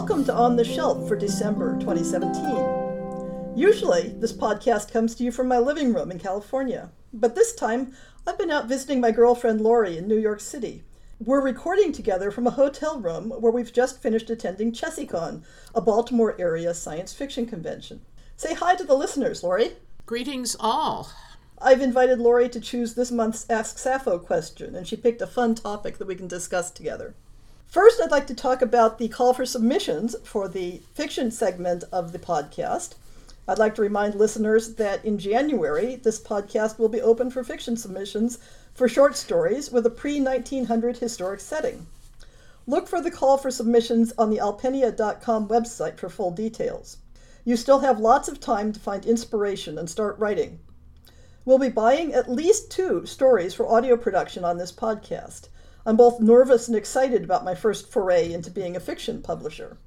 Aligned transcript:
Welcome 0.00 0.24
to 0.26 0.32
On 0.32 0.54
the 0.54 0.64
Shelf 0.64 1.08
for 1.08 1.16
December 1.16 1.76
2017. 1.80 3.56
Usually, 3.56 4.10
this 4.20 4.32
podcast 4.32 4.92
comes 4.92 5.16
to 5.16 5.24
you 5.24 5.32
from 5.32 5.48
my 5.48 5.58
living 5.58 5.92
room 5.92 6.12
in 6.12 6.20
California, 6.20 6.92
but 7.12 7.34
this 7.34 7.52
time 7.52 7.92
I've 8.24 8.38
been 8.38 8.52
out 8.52 8.68
visiting 8.68 9.00
my 9.00 9.10
girlfriend 9.10 9.60
Lauri 9.60 9.98
in 9.98 10.06
New 10.06 10.16
York 10.16 10.38
City. 10.38 10.84
We're 11.18 11.40
recording 11.40 11.90
together 11.90 12.30
from 12.30 12.46
a 12.46 12.52
hotel 12.52 13.00
room 13.00 13.30
where 13.40 13.50
we've 13.50 13.72
just 13.72 14.00
finished 14.00 14.30
attending 14.30 14.70
ChessieCon, 14.70 15.42
a 15.74 15.80
Baltimore 15.80 16.36
area 16.38 16.74
science 16.74 17.12
fiction 17.12 17.44
convention. 17.44 18.02
Say 18.36 18.54
hi 18.54 18.76
to 18.76 18.84
the 18.84 18.94
listeners, 18.94 19.42
Lauri. 19.42 19.72
Greetings, 20.06 20.54
all. 20.60 21.10
I've 21.60 21.82
invited 21.82 22.20
Lauri 22.20 22.48
to 22.50 22.60
choose 22.60 22.94
this 22.94 23.10
month's 23.10 23.50
Ask 23.50 23.78
Sappho 23.78 24.20
question, 24.20 24.76
and 24.76 24.86
she 24.86 24.96
picked 24.96 25.22
a 25.22 25.26
fun 25.26 25.56
topic 25.56 25.98
that 25.98 26.06
we 26.06 26.14
can 26.14 26.28
discuss 26.28 26.70
together. 26.70 27.16
First, 27.68 28.00
I'd 28.00 28.10
like 28.10 28.26
to 28.28 28.34
talk 28.34 28.62
about 28.62 28.96
the 28.96 29.08
call 29.08 29.34
for 29.34 29.44
submissions 29.44 30.16
for 30.24 30.48
the 30.48 30.80
fiction 30.94 31.30
segment 31.30 31.84
of 31.92 32.12
the 32.12 32.18
podcast. 32.18 32.94
I'd 33.46 33.58
like 33.58 33.74
to 33.74 33.82
remind 33.82 34.14
listeners 34.14 34.76
that 34.76 35.04
in 35.04 35.18
January, 35.18 35.96
this 35.96 36.18
podcast 36.18 36.78
will 36.78 36.88
be 36.88 37.02
open 37.02 37.30
for 37.30 37.44
fiction 37.44 37.76
submissions 37.76 38.38
for 38.72 38.88
short 38.88 39.16
stories 39.16 39.70
with 39.70 39.84
a 39.84 39.90
pre 39.90 40.18
1900 40.18 40.96
historic 40.96 41.40
setting. 41.40 41.86
Look 42.66 42.88
for 42.88 43.02
the 43.02 43.10
call 43.10 43.36
for 43.36 43.50
submissions 43.50 44.14
on 44.16 44.30
the 44.30 44.38
alpennia.com 44.38 45.48
website 45.48 45.98
for 45.98 46.08
full 46.08 46.30
details. 46.30 46.96
You 47.44 47.54
still 47.54 47.80
have 47.80 48.00
lots 48.00 48.28
of 48.28 48.40
time 48.40 48.72
to 48.72 48.80
find 48.80 49.04
inspiration 49.04 49.76
and 49.76 49.90
start 49.90 50.18
writing. 50.18 50.60
We'll 51.44 51.58
be 51.58 51.68
buying 51.68 52.14
at 52.14 52.30
least 52.30 52.70
two 52.70 53.04
stories 53.04 53.52
for 53.52 53.68
audio 53.68 53.98
production 53.98 54.42
on 54.42 54.56
this 54.56 54.72
podcast. 54.72 55.48
I'm 55.88 55.96
both 55.96 56.20
nervous 56.20 56.68
and 56.68 56.76
excited 56.76 57.24
about 57.24 57.46
my 57.46 57.54
first 57.54 57.90
foray 57.90 58.30
into 58.30 58.50
being 58.50 58.76
a 58.76 58.80
fiction 58.80 59.22
publisher. 59.22 59.78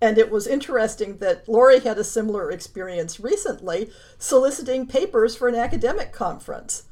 And 0.00 0.16
it 0.16 0.30
was 0.30 0.46
interesting 0.46 1.16
that 1.16 1.48
Lauri 1.48 1.80
had 1.80 1.98
a 1.98 2.04
similar 2.04 2.52
experience 2.52 3.18
recently 3.18 3.90
soliciting 4.16 4.86
papers 4.86 5.34
for 5.34 5.48
an 5.48 5.56
academic 5.56 6.12
conference. 6.12 6.84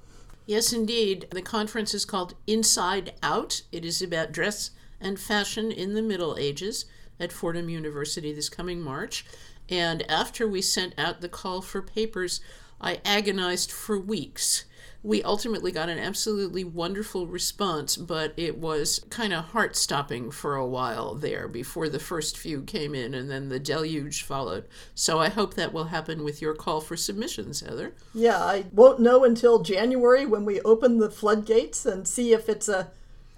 Yes, 0.44 0.72
indeed. 0.72 1.28
The 1.30 1.40
conference 1.40 1.94
is 1.94 2.04
called 2.04 2.34
Inside 2.48 3.14
Out. 3.22 3.62
It 3.70 3.84
is 3.84 4.02
about 4.02 4.32
dress 4.32 4.72
and 5.00 5.20
fashion 5.20 5.70
in 5.70 5.94
the 5.94 6.02
Middle 6.02 6.36
Ages 6.36 6.84
at 7.20 7.30
Fordham 7.30 7.68
University 7.68 8.32
this 8.32 8.48
coming 8.48 8.80
March. 8.80 9.24
And 9.68 10.02
after 10.10 10.48
we 10.48 10.62
sent 10.62 10.98
out 10.98 11.20
the 11.20 11.28
call 11.28 11.62
for 11.62 11.80
papers, 11.80 12.40
I 12.80 13.00
agonized 13.04 13.70
for 13.70 14.00
weeks 14.00 14.64
we 15.02 15.22
ultimately 15.22 15.70
got 15.70 15.88
an 15.88 15.98
absolutely 15.98 16.64
wonderful 16.64 17.26
response, 17.26 17.96
but 17.96 18.32
it 18.36 18.58
was 18.58 19.00
kind 19.10 19.32
of 19.32 19.44
heart 19.46 19.76
stopping 19.76 20.30
for 20.30 20.56
a 20.56 20.66
while 20.66 21.14
there 21.14 21.46
before 21.46 21.88
the 21.88 22.00
first 22.00 22.36
few 22.36 22.62
came 22.62 22.94
in 22.94 23.14
and 23.14 23.30
then 23.30 23.48
the 23.48 23.60
deluge 23.60 24.22
followed. 24.22 24.66
So 24.94 25.20
I 25.20 25.28
hope 25.28 25.54
that 25.54 25.72
will 25.72 25.84
happen 25.84 26.24
with 26.24 26.42
your 26.42 26.54
call 26.54 26.80
for 26.80 26.96
submissions, 26.96 27.60
Heather. 27.60 27.94
Yeah, 28.12 28.38
I 28.38 28.64
won't 28.72 29.00
know 29.00 29.24
until 29.24 29.62
January 29.62 30.26
when 30.26 30.44
we 30.44 30.60
open 30.62 30.98
the 30.98 31.10
floodgates 31.10 31.86
and 31.86 32.06
see 32.06 32.32
if 32.32 32.48
it's 32.48 32.68
a 32.68 32.90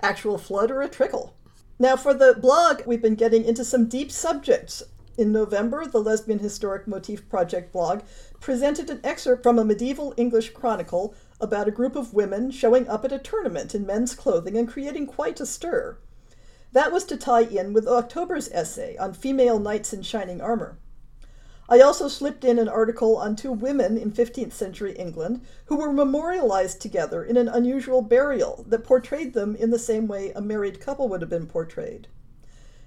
actual 0.03 0.39
flood 0.39 0.71
or 0.71 0.81
a 0.81 0.89
trickle. 0.89 1.35
Now, 1.79 1.97
for 1.97 2.15
the 2.15 2.35
blog, 2.35 2.83
we've 2.87 3.03
been 3.03 3.15
getting 3.15 3.45
into 3.45 3.65
some 3.65 3.87
deep 3.87 4.11
subjects. 4.11 4.83
In 5.19 5.33
November, 5.33 5.85
the 5.85 5.99
Lesbian 5.99 6.39
Historic 6.39 6.87
Motif 6.87 7.29
Project 7.29 7.73
blog 7.73 8.01
presented 8.41 8.91
an 8.91 9.01
excerpt 9.05 9.43
from 9.43 9.59
a 9.59 9.65
medieval 9.65 10.15
English 10.17 10.51
chronicle 10.51 11.15
about 11.41 11.69
a 11.69 11.73
group 11.73 11.95
of 11.95 12.15
women 12.15 12.51
showing 12.51 12.89
up 12.89 13.05
at 13.05 13.13
a 13.13 13.19
tournament 13.19 13.75
in 13.75 13.87
men's 13.87 14.15
clothing 14.15 14.57
and 14.57 14.69
creating 14.69 15.07
quite 15.07 15.41
a 15.41 15.47
stir. 15.47 15.99
That 16.73 16.93
was 16.93 17.05
to 17.07 17.17
tie 17.17 17.43
in 17.43 17.73
with 17.73 17.87
October's 17.87 18.49
essay 18.51 18.97
on 18.97 19.13
female 19.13 19.59
knights 19.59 19.93
in 19.93 20.03
shining 20.03 20.41
armor. 20.41 20.79
I 21.69 21.81
also 21.81 22.09
slipped 22.09 22.45
in 22.45 22.59
an 22.59 22.69
article 22.69 23.17
on 23.17 23.37
two 23.37 23.53
women 23.53 23.97
in 23.97 24.11
15th 24.11 24.53
century 24.53 24.93
England 24.93 25.43
who 25.67 25.77
were 25.77 25.93
memorialized 25.93 26.81
together 26.81 27.23
in 27.23 27.37
an 27.37 27.49
unusual 27.49 28.03
burial 28.03 28.65
that 28.69 28.83
portrayed 28.83 29.35
them 29.35 29.55
in 29.55 29.71
the 29.71 29.79
same 29.79 30.09
way 30.09 30.33
a 30.33 30.41
married 30.41 30.81
couple 30.81 31.09
would 31.09 31.21
have 31.21 31.31
been 31.31 31.47
portrayed. 31.47 32.09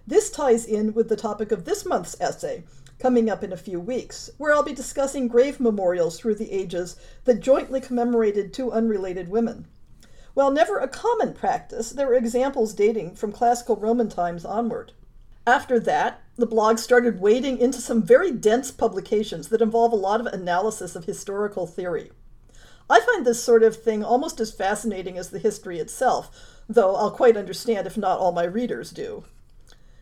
This 0.05 0.29
ties 0.29 0.65
in 0.65 0.93
with 0.93 1.07
the 1.07 1.15
topic 1.15 1.53
of 1.53 1.63
this 1.63 1.85
month's 1.85 2.19
essay, 2.19 2.65
coming 2.99 3.29
up 3.29 3.43
in 3.43 3.51
a 3.51 3.57
few 3.57 3.79
weeks, 3.79 4.29
where 4.37 4.53
I'll 4.53 4.63
be 4.63 4.73
discussing 4.73 5.27
grave 5.27 5.59
memorials 5.59 6.19
through 6.19 6.35
the 6.35 6.51
ages 6.51 6.95
that 7.25 7.39
jointly 7.39 7.81
commemorated 7.81 8.53
two 8.53 8.71
unrelated 8.71 9.29
women. 9.29 9.67
While 10.33 10.51
never 10.51 10.79
a 10.79 10.87
common 10.87 11.33
practice, 11.33 11.91
there 11.91 12.07
are 12.09 12.15
examples 12.15 12.73
dating 12.73 13.15
from 13.15 13.31
classical 13.31 13.75
Roman 13.75 14.09
times 14.09 14.45
onward. 14.45 14.93
After 15.45 15.79
that, 15.81 16.21
the 16.37 16.45
blog 16.45 16.79
started 16.79 17.19
wading 17.19 17.59
into 17.59 17.79
some 17.79 18.01
very 18.01 18.31
dense 18.31 18.71
publications 18.71 19.49
that 19.49 19.61
involve 19.61 19.91
a 19.91 19.97
lot 19.97 20.21
of 20.21 20.27
analysis 20.27 20.95
of 20.95 21.05
historical 21.05 21.67
theory. 21.67 22.11
I 22.89 22.99
find 23.01 23.25
this 23.25 23.43
sort 23.43 23.63
of 23.63 23.75
thing 23.75 24.03
almost 24.03 24.39
as 24.39 24.51
fascinating 24.51 25.17
as 25.17 25.29
the 25.29 25.39
history 25.39 25.79
itself, 25.79 26.63
though 26.67 26.95
I'll 26.95 27.11
quite 27.11 27.37
understand 27.37 27.87
if 27.87 27.97
not 27.97 28.19
all 28.19 28.31
my 28.31 28.45
readers 28.45 28.91
do. 28.91 29.25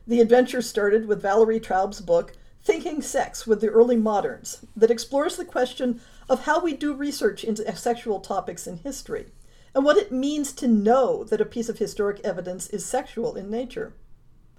The 0.08 0.22
adventure 0.22 0.62
started 0.62 1.08
with 1.08 1.22
Valerie 1.22 1.60
Traub's 1.60 2.02
book, 2.02 2.34
Thinking 2.64 3.02
Sex 3.02 3.48
with 3.48 3.60
the 3.60 3.70
Early 3.70 3.96
Moderns 3.96 4.64
that 4.76 4.92
explores 4.92 5.36
the 5.36 5.46
question 5.46 6.00
of 6.30 6.46
how 6.46 6.60
we 6.60 6.74
do 6.74 6.94
research 6.94 7.44
into 7.44 7.76
sexual 7.76 8.20
topics 8.20 8.68
in 8.68 8.78
history 8.78 9.26
and 9.74 9.84
what 9.84 9.98
it 9.98 10.12
means 10.12 10.52
to 10.54 10.68
know 10.68 11.24
that 11.24 11.42
a 11.42 11.46
piece 11.46 11.70
of 11.70 11.80
historic 11.80 12.20
evidence 12.24 12.68
is 12.70 12.86
sexual 12.86 13.36
in 13.36 13.50
nature. 13.50 13.94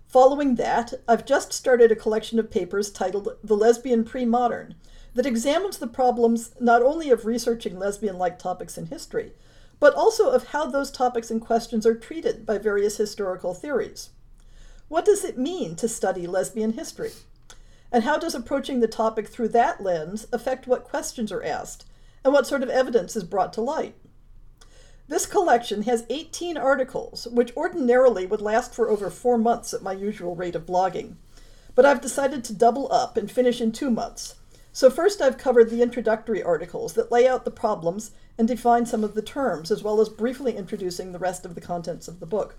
Following 0.09 0.57
that, 0.57 0.95
I've 1.07 1.25
just 1.25 1.53
started 1.53 1.93
a 1.93 1.97
collection 1.97 2.41
of 2.41 2.51
papers 2.51 2.91
titled 2.91 3.37
The 3.45 3.57
Lesbian 3.57 4.03
Pre 4.03 4.25
Modern 4.25 4.75
that 5.15 5.27
examines 5.27 5.79
the 5.79 5.87
problems 5.87 6.55
not 6.59 6.83
only 6.83 7.09
of 7.11 7.25
researching 7.25 7.79
lesbian 7.79 8.19
like 8.19 8.37
topics 8.37 8.77
in 8.77 8.87
history, 8.87 9.33
but 9.79 9.95
also 9.95 10.29
of 10.29 10.49
how 10.49 10.67
those 10.67 10.91
topics 10.91 11.31
and 11.31 11.41
questions 11.41 11.87
are 11.87 11.95
treated 11.95 12.45
by 12.45 12.59
various 12.59 12.97
historical 12.97 13.55
theories. 13.55 14.11
What 14.89 15.05
does 15.05 15.25
it 15.25 15.39
mean 15.39 15.77
to 15.77 15.89
study 15.89 16.27
lesbian 16.27 16.73
history? 16.73 17.13
And 17.93 18.05
how 18.05 18.17
does 18.17 18.35
approaching 18.35 18.81
the 18.81 18.89
topic 18.89 19.29
through 19.29 19.49
that 19.49 19.83
lens 19.83 20.27
affect 20.33 20.67
what 20.67 20.83
questions 20.83 21.31
are 21.31 21.45
asked 21.45 21.85
and 22.25 22.33
what 22.33 22.47
sort 22.47 22.63
of 22.63 22.71
evidence 22.71 23.15
is 23.15 23.23
brought 23.23 23.53
to 23.53 23.61
light? 23.61 23.95
This 25.09 25.27
collection 25.27 25.83
has 25.83 26.07
18 26.09 26.57
articles, 26.57 27.29
which 27.31 27.55
ordinarily 27.55 28.25
would 28.25 28.41
last 28.41 28.75
for 28.75 28.89
over 28.89 29.11
four 29.11 29.37
months 29.37 29.75
at 29.75 29.83
my 29.83 29.93
usual 29.93 30.35
rate 30.35 30.55
of 30.55 30.65
blogging. 30.65 31.17
But 31.75 31.85
I've 31.85 32.01
decided 32.01 32.45
to 32.45 32.55
double 32.55 32.91
up 32.91 33.19
and 33.19 33.31
finish 33.31 33.61
in 33.61 33.73
two 33.73 33.91
months. 33.91 34.37
So, 34.73 34.89
first, 34.89 35.21
I've 35.21 35.37
covered 35.37 35.69
the 35.69 35.83
introductory 35.83 36.43
articles 36.43 36.95
that 36.95 37.13
lay 37.13 37.29
out 37.29 37.45
the 37.45 37.51
problems 37.51 38.13
and 38.39 38.49
define 38.49 38.87
some 38.87 39.05
of 39.05 39.15
the 39.15 39.21
terms, 39.21 39.71
as 39.71 39.83
well 39.83 40.01
as 40.01 40.09
briefly 40.09 40.57
introducing 40.57 41.13
the 41.13 41.19
rest 41.19 41.45
of 41.45 41.55
the 41.55 41.61
contents 41.61 42.09
of 42.09 42.21
the 42.21 42.27
book. 42.27 42.57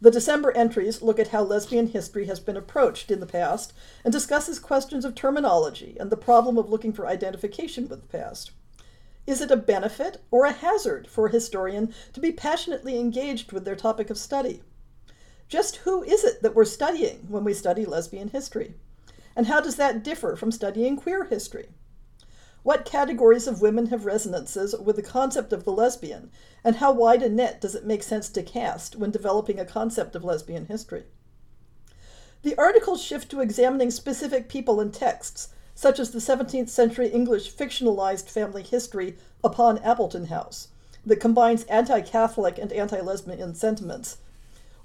The 0.00 0.10
December 0.10 0.52
entries 0.52 1.00
look 1.00 1.18
at 1.18 1.28
how 1.28 1.42
lesbian 1.42 1.86
history 1.86 2.26
has 2.26 2.38
been 2.38 2.56
approached 2.56 3.10
in 3.10 3.20
the 3.20 3.26
past 3.26 3.72
and 4.04 4.12
discusses 4.12 4.58
questions 4.58 5.04
of 5.04 5.14
terminology 5.14 5.96
and 5.98 6.10
the 6.10 6.16
problem 6.16 6.58
of 6.58 6.68
looking 6.68 6.92
for 6.92 7.06
identification 7.06 7.88
with 7.88 8.02
the 8.02 8.18
past. 8.18 8.50
Is 9.26 9.40
it 9.40 9.50
a 9.50 9.56
benefit 9.56 10.22
or 10.30 10.44
a 10.44 10.52
hazard 10.52 11.08
for 11.08 11.26
a 11.26 11.32
historian 11.32 11.94
to 12.12 12.20
be 12.20 12.30
passionately 12.30 12.98
engaged 12.98 13.52
with 13.52 13.64
their 13.64 13.74
topic 13.74 14.10
of 14.10 14.18
study? 14.18 14.62
Just 15.48 15.76
who 15.76 16.02
is 16.02 16.24
it 16.24 16.42
that 16.42 16.54
we're 16.54 16.64
studying 16.64 17.26
when 17.28 17.44
we 17.44 17.54
study 17.54 17.84
lesbian 17.84 18.28
history? 18.28 18.74
And 19.34 19.46
how 19.46 19.60
does 19.60 19.76
that 19.76 20.02
differ 20.02 20.36
from 20.36 20.52
studying 20.52 20.96
queer 20.96 21.24
history? 21.24 21.68
What 22.66 22.84
categories 22.84 23.46
of 23.46 23.60
women 23.60 23.86
have 23.90 24.06
resonances 24.06 24.74
with 24.74 24.96
the 24.96 25.00
concept 25.02 25.52
of 25.52 25.62
the 25.62 25.70
lesbian, 25.70 26.32
and 26.64 26.74
how 26.74 26.90
wide 26.90 27.22
a 27.22 27.28
net 27.28 27.60
does 27.60 27.76
it 27.76 27.86
make 27.86 28.02
sense 28.02 28.28
to 28.30 28.42
cast 28.42 28.96
when 28.96 29.12
developing 29.12 29.60
a 29.60 29.64
concept 29.64 30.16
of 30.16 30.24
lesbian 30.24 30.66
history? 30.66 31.04
The 32.42 32.58
articles 32.58 33.00
shift 33.00 33.30
to 33.30 33.40
examining 33.40 33.92
specific 33.92 34.48
people 34.48 34.80
and 34.80 34.92
texts, 34.92 35.50
such 35.76 36.00
as 36.00 36.10
the 36.10 36.18
17th 36.18 36.68
century 36.68 37.06
English 37.06 37.54
fictionalized 37.54 38.28
family 38.28 38.64
history 38.64 39.16
upon 39.44 39.78
Appleton 39.78 40.26
House, 40.26 40.66
that 41.04 41.20
combines 41.20 41.62
anti 41.66 42.00
Catholic 42.00 42.58
and 42.58 42.72
anti 42.72 43.00
lesbian 43.00 43.54
sentiments, 43.54 44.18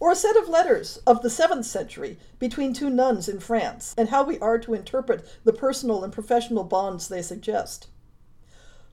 or 0.02 0.12
a 0.12 0.16
set 0.16 0.36
of 0.36 0.50
letters 0.50 0.98
of 1.06 1.22
the 1.22 1.30
7th 1.30 1.64
century 1.64 2.18
between 2.40 2.74
two 2.74 2.90
nuns 2.90 3.30
in 3.30 3.40
France 3.40 3.94
and 3.96 4.10
how 4.10 4.24
we 4.24 4.40
are 4.40 4.58
to 4.58 4.74
interpret 4.74 5.24
the 5.44 5.54
personal 5.54 6.04
and 6.04 6.12
professional 6.12 6.64
bonds 6.64 7.08
they 7.08 7.22
suggest. 7.22 7.86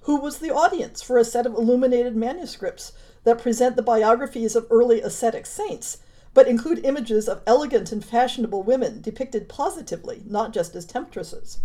Who 0.03 0.21
was 0.21 0.39
the 0.39 0.55
audience 0.55 1.01
for 1.01 1.17
a 1.17 1.25
set 1.25 1.47
of 1.47 1.55
illuminated 1.55 2.15
manuscripts 2.15 2.93
that 3.25 3.41
present 3.41 3.75
the 3.75 3.83
biographies 3.83 4.55
of 4.55 4.67
early 4.71 5.01
ascetic 5.01 5.47
saints, 5.47 5.97
but 6.35 6.47
include 6.47 6.85
images 6.85 7.27
of 7.27 7.41
elegant 7.47 7.91
and 7.91 8.05
fashionable 8.05 8.63
women 8.63 9.01
depicted 9.01 9.49
positively, 9.49 10.23
not 10.27 10.53
just 10.53 10.77
as 10.77 10.85
temptresses? 10.85 11.61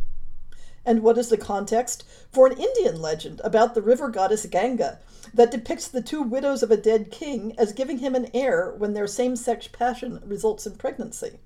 And 0.86 1.02
what 1.02 1.18
is 1.18 1.30
the 1.30 1.38
context 1.38 2.04
for 2.32 2.48
an 2.48 2.58
Indian 2.58 3.02
legend 3.02 3.40
about 3.44 3.74
the 3.74 3.82
river 3.82 4.10
goddess 4.10 4.46
Ganga 4.46 5.00
that 5.34 5.52
depicts 5.52 5.88
the 5.88 6.02
two 6.02 6.22
widows 6.22 6.62
of 6.62 6.72
a 6.72 6.78
dead 6.78 7.10
king 7.10 7.56
as 7.58 7.72
giving 7.72 8.00
him 8.00 8.16
an 8.16 8.30
heir 8.34 8.74
when 8.78 8.94
their 8.94 9.08
same 9.08 9.36
sex 9.36 9.68
passion 9.68 10.22
results 10.26 10.68
in 10.68 10.76
pregnancy? 10.76 11.40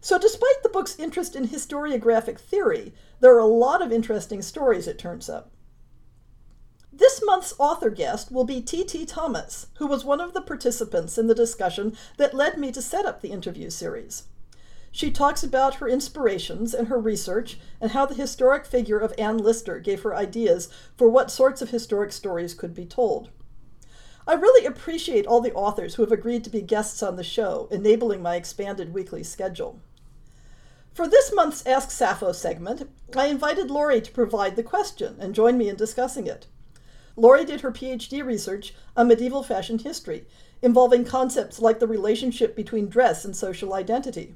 So, 0.00 0.18
despite 0.18 0.62
the 0.62 0.68
book's 0.68 0.98
interest 0.98 1.36
in 1.36 1.48
historiographic 1.48 2.38
theory, 2.38 2.92
there 3.20 3.34
are 3.34 3.40
a 3.40 3.46
lot 3.46 3.82
of 3.82 3.92
interesting 3.92 4.42
stories, 4.42 4.88
it 4.88 4.98
turns 4.98 5.30
out. 5.30 5.50
This 6.92 7.22
month's 7.24 7.54
author 7.58 7.88
guest 7.88 8.30
will 8.30 8.44
be 8.44 8.60
T.T. 8.60 9.06
Thomas, 9.06 9.68
who 9.78 9.86
was 9.86 10.04
one 10.04 10.20
of 10.20 10.34
the 10.34 10.42
participants 10.42 11.16
in 11.16 11.26
the 11.26 11.34
discussion 11.34 11.96
that 12.18 12.34
led 12.34 12.58
me 12.58 12.70
to 12.72 12.82
set 12.82 13.06
up 13.06 13.20
the 13.20 13.30
interview 13.30 13.70
series. 13.70 14.24
She 14.94 15.10
talks 15.10 15.42
about 15.42 15.76
her 15.76 15.88
inspirations 15.88 16.74
and 16.74 16.88
her 16.88 16.98
research 16.98 17.58
and 17.80 17.92
how 17.92 18.04
the 18.04 18.14
historic 18.14 18.66
figure 18.66 18.98
of 18.98 19.14
Anne 19.16 19.38
Lister 19.38 19.78
gave 19.78 20.02
her 20.02 20.14
ideas 20.14 20.68
for 20.96 21.08
what 21.08 21.30
sorts 21.30 21.62
of 21.62 21.70
historic 21.70 22.12
stories 22.12 22.52
could 22.52 22.74
be 22.74 22.84
told. 22.84 23.30
I 24.26 24.34
really 24.34 24.66
appreciate 24.66 25.26
all 25.26 25.40
the 25.40 25.54
authors 25.54 25.94
who 25.94 26.02
have 26.02 26.12
agreed 26.12 26.44
to 26.44 26.50
be 26.50 26.60
guests 26.60 27.02
on 27.02 27.16
the 27.16 27.24
show, 27.24 27.68
enabling 27.70 28.22
my 28.22 28.36
expanded 28.36 28.92
weekly 28.92 29.24
schedule. 29.24 29.80
For 30.92 31.08
this 31.08 31.32
month's 31.34 31.66
Ask 31.66 31.90
Sappho 31.90 32.32
segment, 32.32 32.86
I 33.16 33.26
invited 33.28 33.70
Lauri 33.70 34.02
to 34.02 34.12
provide 34.12 34.56
the 34.56 34.62
question 34.62 35.16
and 35.18 35.34
join 35.34 35.56
me 35.56 35.70
in 35.70 35.76
discussing 35.76 36.26
it. 36.26 36.46
Lauri 37.16 37.46
did 37.46 37.62
her 37.62 37.72
PhD 37.72 38.22
research 38.24 38.74
on 38.94 39.08
medieval 39.08 39.42
fashion 39.42 39.78
history, 39.78 40.26
involving 40.60 41.06
concepts 41.06 41.60
like 41.60 41.78
the 41.78 41.86
relationship 41.86 42.54
between 42.54 42.88
dress 42.88 43.24
and 43.24 43.34
social 43.34 43.72
identity. 43.72 44.34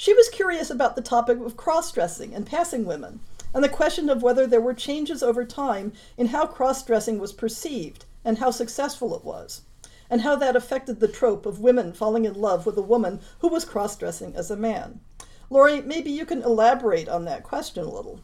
She 0.00 0.14
was 0.14 0.28
curious 0.28 0.70
about 0.70 0.94
the 0.94 1.02
topic 1.02 1.40
of 1.40 1.56
cross 1.56 1.90
dressing 1.90 2.32
and 2.32 2.46
passing 2.46 2.84
women, 2.84 3.18
and 3.52 3.64
the 3.64 3.68
question 3.68 4.08
of 4.08 4.22
whether 4.22 4.46
there 4.46 4.60
were 4.60 4.72
changes 4.72 5.24
over 5.24 5.44
time 5.44 5.92
in 6.16 6.28
how 6.28 6.46
cross 6.46 6.84
dressing 6.84 7.18
was 7.18 7.32
perceived 7.32 8.04
and 8.24 8.38
how 8.38 8.52
successful 8.52 9.12
it 9.16 9.24
was, 9.24 9.62
and 10.08 10.20
how 10.20 10.36
that 10.36 10.54
affected 10.54 11.00
the 11.00 11.08
trope 11.08 11.46
of 11.46 11.58
women 11.58 11.92
falling 11.92 12.26
in 12.26 12.34
love 12.34 12.64
with 12.64 12.78
a 12.78 12.80
woman 12.80 13.18
who 13.40 13.48
was 13.48 13.64
cross 13.64 13.96
dressing 13.96 14.36
as 14.36 14.52
a 14.52 14.56
man. 14.56 15.00
Lauri, 15.50 15.82
maybe 15.82 16.12
you 16.12 16.24
can 16.24 16.44
elaborate 16.44 17.08
on 17.08 17.24
that 17.24 17.42
question 17.42 17.82
a 17.82 17.90
little. 17.90 18.20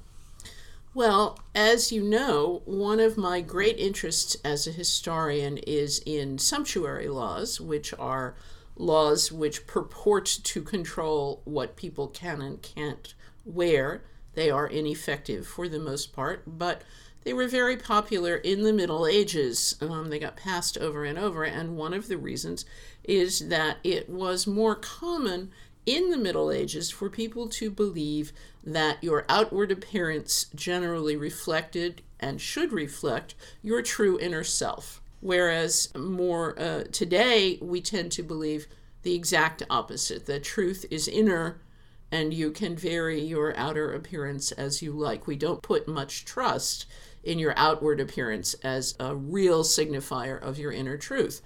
Well, 0.95 1.41
as 1.57 1.91
you 1.91 2.05
know, 2.05 2.63
one 2.67 3.01
of 3.01 3.19
my 3.19 3.41
great 3.41 3.81
interests 3.81 4.37
as 4.45 4.69
a 4.69 4.71
historian 4.71 5.59
is 5.59 6.01
in 6.07 6.39
sumptuary 6.39 7.09
laws, 7.09 7.61
which 7.61 7.93
are 7.99 8.37
laws 8.77 9.31
which 9.31 9.67
purport 9.67 10.27
to 10.43 10.63
control 10.63 11.43
what 11.45 11.77
people 11.77 12.09
can 12.09 12.41
and 12.41 12.63
can't 12.63 13.15
wear. 13.45 14.03
They 14.35 14.51
are 14.51 14.67
ineffective 14.67 15.47
for 15.47 15.69
the 15.69 15.79
most 15.79 16.13
part, 16.13 16.43
but 16.47 16.83
they 17.23 17.33
were 17.33 17.49
very 17.49 17.77
popular 17.77 18.37
in 18.37 18.63
the 18.63 18.73
Middle 18.73 19.07
Ages. 19.07 19.77
Um, 19.81 20.11
they 20.11 20.19
got 20.19 20.37
passed 20.37 20.77
over 20.77 21.05
and 21.05 21.19
over, 21.19 21.45
and 21.45 21.77
one 21.77 21.95
of 21.95 22.09
the 22.09 22.19
reasons 22.19 22.65
is 23.03 23.49
that 23.49 23.79
it 23.83 24.09
was 24.09 24.47
more 24.47 24.75
common 24.75 25.51
in 25.87 26.11
the 26.11 26.19
Middle 26.19 26.51
Ages 26.51 26.91
for 26.91 27.09
people 27.09 27.49
to 27.49 27.71
believe 27.71 28.33
that 28.63 29.03
your 29.03 29.25
outward 29.29 29.71
appearance 29.71 30.47
generally 30.55 31.17
reflected 31.17 32.03
and 32.21 32.41
should 32.41 32.73
reflect 32.73 33.35
your 33.63 33.83
true 33.83 34.19
inner 34.19 34.45
self. 34.45 35.01
Whereas 35.25 35.89
more 35.97 36.55
uh, 36.61 36.85
today, 36.93 37.59
we 37.63 37.81
tend 37.81 38.13
to 38.13 38.23
believe 38.23 38.67
the 39.05 39.15
exact 39.15 39.63
opposite 39.71 40.27
that 40.27 40.45
truth 40.45 40.85
is 40.91 41.09
inner 41.09 41.63
and 42.13 42.35
you 42.35 42.51
can 42.51 42.77
vary 42.77 43.23
your 43.23 43.57
outer 43.57 43.91
appearance 43.91 44.53
as 44.53 44.83
you 44.83 44.93
like. 44.93 45.27
We 45.27 45.37
don't 45.37 45.63
put 45.63 45.89
much 45.89 46.27
trust 46.27 46.85
in 47.23 47.39
your 47.39 47.55
outward 47.57 48.01
appearance 48.01 48.53
as 48.63 48.97
a 49.01 49.17
real 49.17 49.65
signifier 49.65 50.39
of 50.43 50.59
your 50.59 50.73
inner 50.73 50.99
truth. 50.99 51.41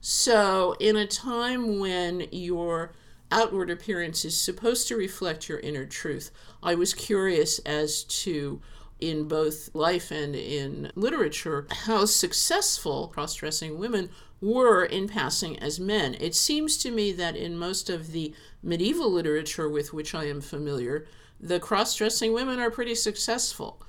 So, 0.00 0.74
in 0.80 0.96
a 0.96 1.06
time 1.06 1.78
when 1.80 2.28
your 2.32 2.92
outward 3.30 3.68
appearance 3.68 4.24
is 4.24 4.40
supposed 4.40 4.88
to 4.88 4.96
reflect 4.96 5.50
your 5.50 5.60
inner 5.60 5.84
truth. 5.84 6.30
I 6.62 6.74
was 6.76 6.94
curious 6.94 7.58
as 7.58 8.04
to, 8.04 8.62
in 9.00 9.28
both 9.28 9.70
life 9.74 10.10
and 10.10 10.34
in 10.34 10.90
literature, 10.94 11.66
how 11.70 12.04
successful 12.04 13.08
cross 13.08 13.34
dressing 13.34 13.78
women 13.78 14.10
were 14.40 14.84
in 14.84 15.08
passing 15.08 15.58
as 15.58 15.80
men. 15.80 16.16
It 16.20 16.34
seems 16.34 16.76
to 16.78 16.90
me 16.90 17.12
that 17.12 17.36
in 17.36 17.58
most 17.58 17.90
of 17.90 18.12
the 18.12 18.34
medieval 18.62 19.10
literature 19.10 19.68
with 19.68 19.92
which 19.92 20.14
I 20.14 20.24
am 20.24 20.40
familiar, 20.40 21.06
the 21.40 21.60
cross 21.60 21.94
dressing 21.94 22.32
women 22.32 22.58
are 22.58 22.70
pretty 22.70 22.94
successful. 22.94 23.82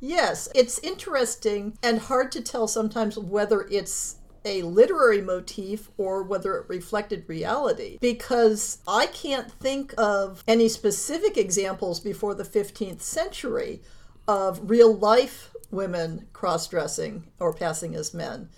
Yes, 0.00 0.48
it's 0.54 0.78
interesting 0.78 1.76
and 1.82 1.98
hard 1.98 2.32
to 2.32 2.40
tell 2.40 2.66
sometimes 2.66 3.18
whether 3.18 3.66
it's 3.70 4.16
a 4.44 4.62
literary 4.62 5.20
motif 5.20 5.90
or 5.98 6.22
whether 6.22 6.56
it 6.56 6.68
reflected 6.68 7.24
reality 7.26 7.98
because 8.00 8.78
I 8.88 9.06
can't 9.06 9.52
think 9.52 9.92
of 9.98 10.42
any 10.48 10.68
specific 10.68 11.36
examples 11.36 12.00
before 12.00 12.34
the 12.34 12.44
15th 12.44 13.02
century 13.02 13.82
of 14.30 14.70
real 14.70 14.94
life 14.94 15.52
women 15.72 16.24
cross 16.32 16.68
dressing 16.68 17.24
or 17.40 17.52
passing 17.52 17.96
as 17.96 18.14
men. 18.14 18.48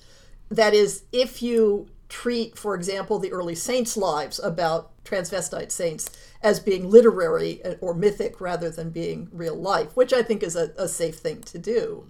That 0.50 0.74
is, 0.74 1.04
if 1.12 1.42
you 1.42 1.88
treat, 2.10 2.58
for 2.58 2.74
example, 2.74 3.18
the 3.18 3.32
early 3.32 3.54
saints' 3.54 3.96
lives 3.96 4.38
about 4.38 4.90
transvestite 5.02 5.72
saints 5.72 6.10
as 6.42 6.60
being 6.60 6.90
literary 6.90 7.62
or 7.80 7.94
mythic 7.94 8.38
rather 8.38 8.68
than 8.68 8.90
being 8.90 9.30
real 9.32 9.54
life, 9.54 9.96
which 9.96 10.12
I 10.12 10.22
think 10.22 10.42
is 10.42 10.56
a, 10.56 10.72
a 10.76 10.88
safe 10.88 11.16
thing 11.16 11.40
to 11.40 11.58
do. 11.58 12.06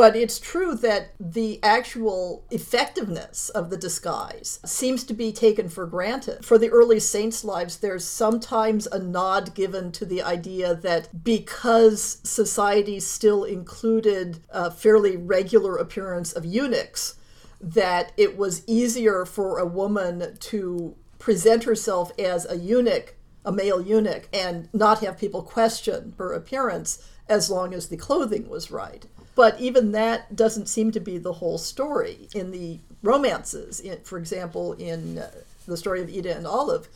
But 0.00 0.16
it's 0.16 0.40
true 0.40 0.74
that 0.76 1.10
the 1.20 1.62
actual 1.62 2.46
effectiveness 2.50 3.50
of 3.50 3.68
the 3.68 3.76
disguise 3.76 4.58
seems 4.64 5.04
to 5.04 5.12
be 5.12 5.30
taken 5.30 5.68
for 5.68 5.84
granted. 5.84 6.42
For 6.42 6.56
the 6.56 6.70
early 6.70 6.98
saints' 6.98 7.44
lives, 7.44 7.76
there's 7.76 8.06
sometimes 8.06 8.86
a 8.86 8.98
nod 8.98 9.54
given 9.54 9.92
to 9.92 10.06
the 10.06 10.22
idea 10.22 10.74
that 10.74 11.22
because 11.22 12.16
society 12.24 12.98
still 12.98 13.44
included 13.44 14.38
a 14.48 14.70
fairly 14.70 15.18
regular 15.18 15.76
appearance 15.76 16.32
of 16.32 16.46
eunuchs, 16.46 17.16
that 17.60 18.12
it 18.16 18.38
was 18.38 18.66
easier 18.66 19.26
for 19.26 19.58
a 19.58 19.66
woman 19.66 20.34
to 20.40 20.96
present 21.18 21.64
herself 21.64 22.10
as 22.18 22.50
a 22.50 22.56
eunuch, 22.56 23.16
a 23.44 23.52
male 23.52 23.82
eunuch, 23.82 24.30
and 24.32 24.70
not 24.72 25.00
have 25.00 25.18
people 25.18 25.42
question 25.42 26.14
her 26.16 26.32
appearance 26.32 27.06
as 27.28 27.50
long 27.50 27.74
as 27.74 27.88
the 27.88 27.98
clothing 27.98 28.48
was 28.48 28.70
right. 28.70 29.04
But 29.34 29.60
even 29.60 29.92
that 29.92 30.36
doesn't 30.36 30.66
seem 30.68 30.90
to 30.92 31.00
be 31.00 31.18
the 31.18 31.34
whole 31.34 31.58
story. 31.58 32.28
In 32.34 32.50
the 32.50 32.78
romances, 33.02 33.80
in, 33.80 34.00
for 34.02 34.18
example, 34.18 34.72
in 34.74 35.18
uh, 35.18 35.30
the 35.66 35.76
story 35.76 36.02
of 36.02 36.08
Ida 36.08 36.36
and 36.36 36.46
Olive, 36.46 36.88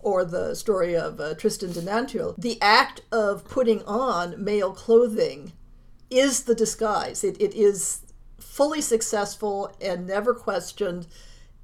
or 0.00 0.24
the 0.24 0.54
story 0.54 0.96
of 0.96 1.20
uh, 1.20 1.34
Tristan 1.34 1.72
de 1.72 1.82
Nanteuil, 1.82 2.34
the 2.38 2.60
act 2.62 3.02
of 3.12 3.44
putting 3.48 3.82
on 3.84 4.42
male 4.42 4.72
clothing 4.72 5.52
is 6.10 6.44
the 6.44 6.54
disguise. 6.54 7.24
It, 7.24 7.40
it 7.40 7.54
is 7.54 8.02
fully 8.38 8.80
successful 8.80 9.74
and 9.80 10.06
never 10.06 10.34
questioned. 10.34 11.06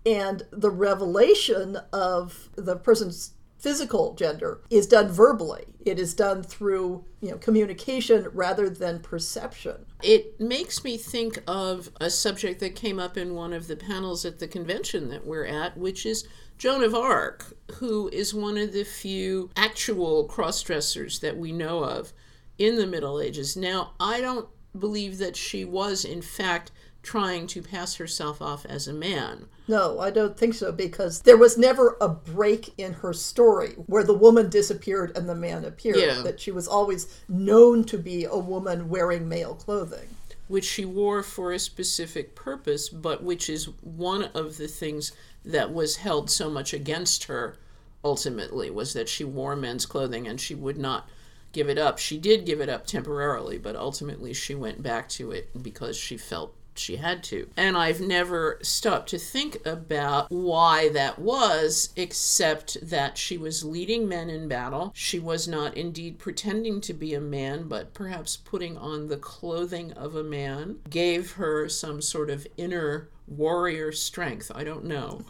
And 0.04 0.42
the 0.50 0.70
revelation 0.70 1.78
of 1.92 2.48
the 2.56 2.76
person's 2.76 3.34
physical 3.62 4.14
gender 4.14 4.60
is 4.70 4.88
done 4.88 5.08
verbally. 5.08 5.64
It 5.86 5.98
is 5.98 6.14
done 6.14 6.42
through 6.42 7.04
you 7.20 7.30
know 7.30 7.38
communication 7.38 8.26
rather 8.32 8.68
than 8.68 8.98
perception. 8.98 9.86
It 10.02 10.40
makes 10.40 10.82
me 10.82 10.96
think 10.96 11.38
of 11.46 11.90
a 12.00 12.10
subject 12.10 12.58
that 12.60 12.74
came 12.74 12.98
up 12.98 13.16
in 13.16 13.34
one 13.34 13.52
of 13.52 13.68
the 13.68 13.76
panels 13.76 14.24
at 14.24 14.40
the 14.40 14.48
convention 14.48 15.08
that 15.10 15.24
we're 15.24 15.46
at, 15.46 15.76
which 15.76 16.04
is 16.04 16.26
Joan 16.58 16.82
of 16.82 16.94
Arc, 16.94 17.56
who 17.76 18.08
is 18.12 18.34
one 18.34 18.58
of 18.58 18.72
the 18.72 18.84
few 18.84 19.50
actual 19.56 20.24
cross 20.24 20.60
dressers 20.62 21.20
that 21.20 21.36
we 21.36 21.52
know 21.52 21.84
of 21.84 22.12
in 22.58 22.76
the 22.76 22.86
Middle 22.86 23.20
Ages. 23.20 23.56
Now, 23.56 23.92
I 24.00 24.20
don't 24.20 24.48
believe 24.76 25.18
that 25.18 25.36
she 25.36 25.64
was, 25.64 26.04
in 26.04 26.22
fact, 26.22 26.72
trying 27.02 27.46
to 27.48 27.60
pass 27.62 27.96
herself 27.96 28.40
off 28.40 28.64
as 28.66 28.86
a 28.86 28.92
man. 28.92 29.46
No, 29.66 29.98
I 29.98 30.10
don't 30.10 30.36
think 30.36 30.54
so 30.54 30.70
because 30.70 31.22
there 31.22 31.36
was 31.36 31.58
never 31.58 31.96
a 32.00 32.08
break 32.08 32.72
in 32.78 32.92
her 32.94 33.12
story 33.12 33.72
where 33.86 34.04
the 34.04 34.14
woman 34.14 34.48
disappeared 34.48 35.16
and 35.16 35.28
the 35.28 35.34
man 35.34 35.64
appeared. 35.64 35.96
Yeah. 35.96 36.22
That 36.22 36.40
she 36.40 36.52
was 36.52 36.68
always 36.68 37.20
known 37.28 37.84
to 37.84 37.98
be 37.98 38.24
a 38.24 38.38
woman 38.38 38.88
wearing 38.88 39.28
male 39.28 39.54
clothing. 39.54 40.08
which 40.48 40.64
she 40.64 40.84
wore 40.84 41.22
for 41.22 41.52
a 41.52 41.58
specific 41.58 42.34
purpose, 42.34 42.88
but 42.88 43.22
which 43.22 43.48
is 43.48 43.68
one 43.80 44.24
of 44.34 44.58
the 44.58 44.68
things 44.68 45.12
that 45.44 45.72
was 45.72 45.96
held 45.96 46.30
so 46.30 46.50
much 46.50 46.74
against 46.74 47.24
her 47.24 47.56
ultimately 48.04 48.68
was 48.70 48.92
that 48.92 49.08
she 49.08 49.24
wore 49.24 49.56
men's 49.56 49.86
clothing 49.86 50.26
and 50.26 50.40
she 50.40 50.54
would 50.54 50.76
not 50.76 51.08
give 51.52 51.68
it 51.68 51.78
up. 51.78 51.98
She 51.98 52.18
did 52.18 52.44
give 52.44 52.60
it 52.60 52.68
up 52.68 52.86
temporarily, 52.86 53.58
but 53.58 53.76
ultimately 53.76 54.32
she 54.34 54.54
went 54.54 54.82
back 54.82 55.08
to 55.10 55.30
it 55.30 55.62
because 55.62 55.96
she 55.96 56.16
felt 56.16 56.54
she 56.78 56.96
had 56.96 57.22
to. 57.24 57.48
And 57.56 57.76
I've 57.76 58.00
never 58.00 58.58
stopped 58.62 59.10
to 59.10 59.18
think 59.18 59.64
about 59.66 60.30
why 60.30 60.88
that 60.90 61.18
was, 61.18 61.90
except 61.96 62.78
that 62.88 63.18
she 63.18 63.36
was 63.36 63.64
leading 63.64 64.08
men 64.08 64.30
in 64.30 64.48
battle. 64.48 64.92
She 64.94 65.18
was 65.18 65.46
not 65.46 65.76
indeed 65.76 66.18
pretending 66.18 66.80
to 66.82 66.94
be 66.94 67.14
a 67.14 67.20
man, 67.20 67.68
but 67.68 67.94
perhaps 67.94 68.36
putting 68.36 68.76
on 68.76 69.08
the 69.08 69.16
clothing 69.16 69.92
of 69.92 70.14
a 70.14 70.24
man 70.24 70.78
gave 70.88 71.32
her 71.32 71.68
some 71.68 72.00
sort 72.00 72.30
of 72.30 72.46
inner 72.56 73.08
warrior 73.26 73.92
strength. 73.92 74.50
I 74.54 74.64
don't 74.64 74.84
know. 74.84 75.24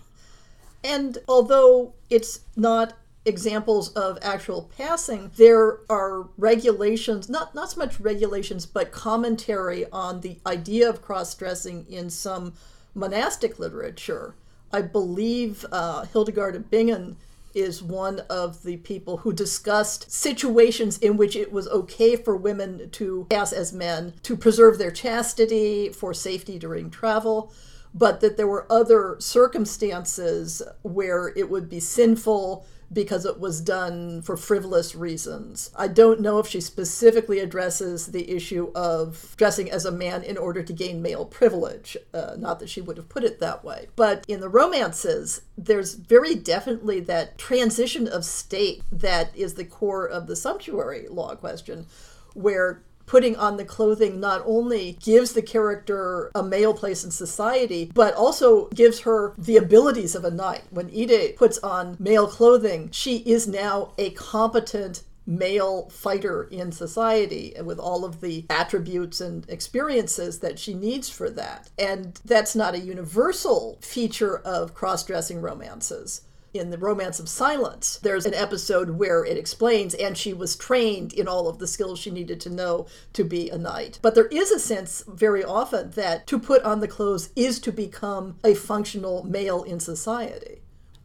And 0.85 1.19
although 1.29 1.95
it's 2.11 2.41
not 2.57 2.95
examples 3.25 3.91
of 3.91 4.19
actual 4.23 4.71
passing, 4.77 5.31
there 5.37 5.79
are 5.89 6.29
regulations, 6.37 7.29
not, 7.29 7.55
not 7.55 7.71
so 7.71 7.79
much 7.79 8.01
regulations, 8.01 8.67
but 8.67 8.93
commentary 8.93 9.87
on 9.93 10.21
the 10.21 10.39
idea 10.47 10.89
of 10.89 11.03
cross 11.03 11.35
dressing 11.35 11.87
in 11.89 12.11
some 12.11 12.55
monastic 12.95 13.59
literature. 13.59 14.35
I 14.73 14.83
believe 14.83 15.65
uh, 15.71 16.05
Hildegard 16.07 16.57
of 16.57 16.71
Bingen 16.71 17.17
is 17.55 17.83
one 17.83 18.21
of 18.31 18.63
the 18.63 18.79
people 18.79 19.19
who 19.19 19.33
discussed 19.33 20.11
situations 20.11 20.97
in 20.99 21.19
which 21.19 21.37
it 21.37 21.53
was 21.53 21.69
okay 21.69 22.17
for 22.17 22.35
women 22.35 22.89
to 22.91 23.27
pass 23.29 23.53
as 23.53 23.73
men 23.73 24.15
to 24.23 24.37
preserve 24.37 24.79
their 24.79 24.91
chastity, 24.91 25.91
for 25.91 26.15
safety 26.15 26.59
during 26.59 26.91
travel 26.91 27.53
but 27.95 28.21
that 28.21 28.37
there 28.37 28.47
were 28.47 28.67
other 28.71 29.17
circumstances 29.19 30.63
where 30.83 31.29
it 31.37 31.51
would 31.51 31.69
be 31.69 31.81
sinful 31.81 32.67
because 32.93 33.25
it 33.25 33.41
was 33.41 33.61
done 33.61 34.23
for 34.23 34.37
frivolous 34.37 34.95
reasons. 34.95 35.71
I 35.77 35.89
don't 35.89 36.21
know 36.21 36.39
if 36.39 36.47
she 36.47 36.61
specifically 36.61 37.39
addresses 37.39 38.07
the 38.07 38.31
issue 38.31 38.71
of 38.75 39.35
dressing 39.37 39.71
as 39.71 39.85
a 39.85 39.93
man 39.93 40.23
in 40.23 40.37
order 40.37 40.63
to 40.63 40.73
gain 40.73 41.03
male 41.03 41.25
privilege. 41.25 41.97
Uh, 42.13 42.35
not 42.39 42.59
that 42.61 42.69
she 42.69 42.81
would 42.81 42.97
have 42.97 43.09
put 43.09 43.25
it 43.25 43.41
that 43.41 43.65
way. 43.65 43.89
But 43.97 44.25
in 44.29 44.41
the 44.41 44.49
romances, 44.49 45.43
there's 45.57 45.95
very 45.95 46.35
definitely 46.35 47.01
that 47.01 47.39
transition 47.39 48.07
of 48.09 48.25
state 48.25 48.83
that 48.91 49.35
is 49.37 49.55
the 49.55 49.65
core 49.65 50.07
of 50.07 50.27
the 50.27 50.37
sumptuary 50.37 51.07
law 51.09 51.35
question, 51.35 51.87
where 52.35 52.83
putting 53.07 53.37
on 53.37 53.57
the 53.57 53.65
clothing 53.65 54.21
not 54.21 54.43
only 54.45 54.99
gives 55.01 55.33
the 55.33 55.43
character 55.43 56.31
a 56.35 56.43
male 56.43 56.75
place 56.75 57.05
in 57.05 57.11
society, 57.11 57.91
but 57.95 58.15
also 58.15 58.69
gives 58.69 59.01
her 59.01 59.35
the 59.39 59.57
abilities 59.57 60.15
of 60.15 60.25
a 60.25 60.31
knight. 60.31 60.63
When 60.71 60.91
Ide 60.91 61.37
puts 61.37 61.59
on 61.59 61.97
male 61.99 62.27
clothing, 62.27 62.91
she 62.91 63.19
is 63.19 63.47
now 63.47 63.93
a 63.99 64.11
competent 64.11 65.03
male 65.27 65.89
fighter 65.89 66.45
in 66.45 66.73
society 66.73 67.55
with 67.63 67.79
all 67.79 68.05
of 68.05 68.21
the 68.21 68.45
attributes 68.51 69.21
and 69.21 69.49
experiences 69.49 70.41
that 70.41 70.59
she 70.59 70.75
needs 70.75 71.09
for 71.09 71.31
that. 71.31 71.71
And 71.79 72.21
that's 72.25 72.57
not 72.57 72.75
a 72.75 72.81
universal 72.81 73.79
feature 73.81 74.39
of 74.39 74.75
cross 74.75 75.05
dressing 75.05 75.41
romances 75.41 76.23
in 76.55 76.71
the 76.71 76.79
Romance 76.79 77.19
of 77.19 77.29
Silence, 77.29 77.99
there's 78.03 78.27
an 78.27 78.35
episode 78.35 78.91
where 78.91 79.25
it 79.25 79.37
explains, 79.39 79.95
and 79.95 80.17
she 80.17 80.33
was 80.33 80.57
trained 80.57 81.13
in 81.13 81.27
all 81.27 81.49
of 81.49 81.59
the 81.59 81.67
skills 81.67 81.99
she 81.99 82.11
needed 82.11 82.41
to 82.41 82.51
know 82.51 82.87
to 83.15 83.25
be 83.25 83.49
a 83.49 83.59
knight. 83.59 83.99
But 84.03 84.15
there 84.15 84.27
is 84.27 84.51
a 84.51 84.59
sense 84.59 85.03
very 85.09 85.43
often 85.43 85.93
that 85.93 86.27
to 86.27 86.39
put 86.39 86.63
on 86.63 86.81
the 86.81 86.89
clothes 86.89 87.31
is 87.35 87.59
to 87.61 87.73
become 87.73 88.39
a 88.45 88.55
functional 88.55 89.25
male 89.25 89.63
in 89.63 89.81
society. 89.81 90.63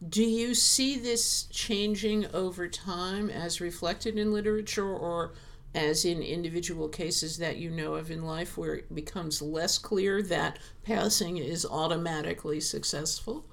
Do 0.07 0.23
you 0.23 0.53
see 0.53 0.97
this 0.97 1.43
changing 1.45 2.27
over 2.33 2.67
time 2.67 3.29
as 3.29 3.61
reflected 3.61 4.17
in 4.17 4.31
literature 4.31 4.93
or 4.93 5.33
as 5.73 6.05
in 6.05 6.21
individual 6.21 6.87
cases 6.87 7.37
that 7.37 7.57
you 7.57 7.69
know 7.69 7.95
of 7.95 8.11
in 8.11 8.23
life 8.23 8.57
where 8.57 8.75
it 8.75 8.93
becomes 8.93 9.41
less 9.41 9.77
clear 9.77 10.21
that 10.23 10.59
passing 10.83 11.37
is 11.37 11.65
automatically 11.65 12.59
successful? 12.59 13.45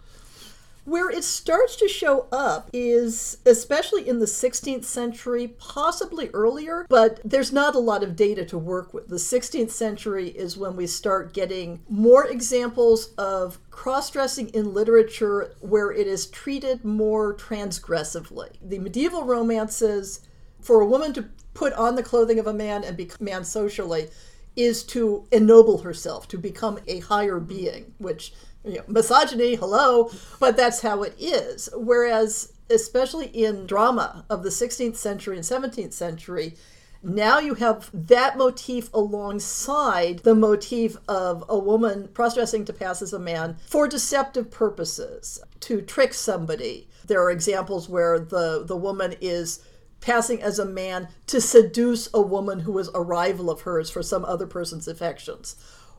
Where 0.85 1.09
it 1.11 1.25
starts 1.25 1.77
to 1.77 1.89
show 1.89 2.27
up 2.31 2.69
is 2.73 3.39
especially 3.47 4.07
in 4.07 4.19
the 4.19 4.27
16th 4.27 4.85
century, 4.85 5.49
possibly 5.59 6.29
earlier, 6.35 6.85
but 6.91 7.21
there's 7.25 7.53
not 7.53 7.75
a 7.75 7.79
lot 7.79 8.03
of 8.03 8.17
data 8.17 8.45
to 8.47 8.59
work 8.59 8.93
with. 8.93 9.09
The 9.09 9.17
16th 9.17 9.71
century 9.71 10.29
is 10.29 10.59
when 10.59 10.77
we 10.77 10.87
start 10.87 11.33
getting 11.33 11.83
more 11.89 12.27
examples 12.27 13.15
of 13.17 13.59
cross 13.71 14.11
dressing 14.11 14.51
in 14.51 14.75
literature 14.75 15.55
where 15.61 15.91
it 15.91 16.07
is 16.07 16.27
treated 16.27 16.85
more 16.85 17.35
transgressively. 17.35 18.51
The 18.61 18.79
medieval 18.79 19.25
romances, 19.25 20.21
for 20.61 20.83
a 20.83 20.87
woman 20.87 21.15
to 21.15 21.31
put 21.55 21.73
on 21.73 21.95
the 21.95 22.03
clothing 22.03 22.39
of 22.39 22.47
a 22.47 22.53
man 22.53 22.85
and 22.85 22.95
become 22.95 23.25
man 23.25 23.45
socially, 23.45 24.11
is 24.55 24.85
to 24.85 25.27
ennoble 25.33 25.79
herself, 25.79 26.29
to 26.29 26.39
become 26.39 26.79
a 26.87 27.01
higher 27.01 27.41
being, 27.41 27.95
which 27.99 28.35
you 28.65 28.77
know, 28.77 28.85
misogyny, 28.89 29.55
hello, 29.55 30.11
but 30.41 30.57
that's 30.57 30.81
how 30.81 31.03
it 31.03 31.15
is. 31.19 31.69
Whereas, 31.75 32.53
especially 32.71 33.27
in 33.27 33.67
drama 33.67 34.25
of 34.31 34.43
the 34.43 34.49
16th 34.49 34.97
century 34.97 35.37
and 35.37 35.45
17th 35.45 35.93
century, 35.93 36.55
now 37.03 37.39
you 37.39 37.55
have 37.55 37.91
that 37.93 38.39
motif 38.39 38.93
alongside 38.95 40.21
the 40.21 40.35
motif 40.35 40.97
of 41.07 41.45
a 41.51 41.59
woman 41.59 42.09
cross 42.15 42.35
dressing 42.35 42.65
to 42.65 42.73
pass 42.73 43.03
as 43.03 43.13
a 43.13 43.19
man 43.19 43.59
for 43.67 43.87
deceptive 43.87 44.51
purposes, 44.51 45.39
to 45.61 45.83
trick 45.83 46.15
somebody. 46.15 46.89
There 47.07 47.23
are 47.23 47.31
examples 47.31 47.91
where 47.91 48.19
the, 48.19 48.65
the 48.65 48.77
woman 48.77 49.17
is 49.21 49.63
passing 50.01 50.43
as 50.43 50.59
a 50.59 50.65
man 50.65 51.09
to 51.27 51.43
seduce 51.43 52.09
a 52.15 52.23
woman 52.23 52.61
who 52.61 52.79
is 52.79 52.89
a 52.95 53.03
rival 53.03 53.51
of 53.51 53.63
hers 53.63 53.91
for 53.91 54.03
some 54.03 54.25
other 54.25 54.47
person's 54.47 54.89
affections, 54.89 55.57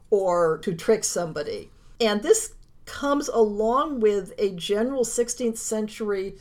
or 0.10 0.58
to 0.60 0.74
trick 0.74 1.04
somebody. 1.04 1.70
And 2.02 2.24
this 2.24 2.55
comes 2.86 3.28
along 3.30 4.00
with 4.00 4.34
a 4.38 4.52
general 4.52 5.04
16th 5.04 5.58
century 5.58 6.36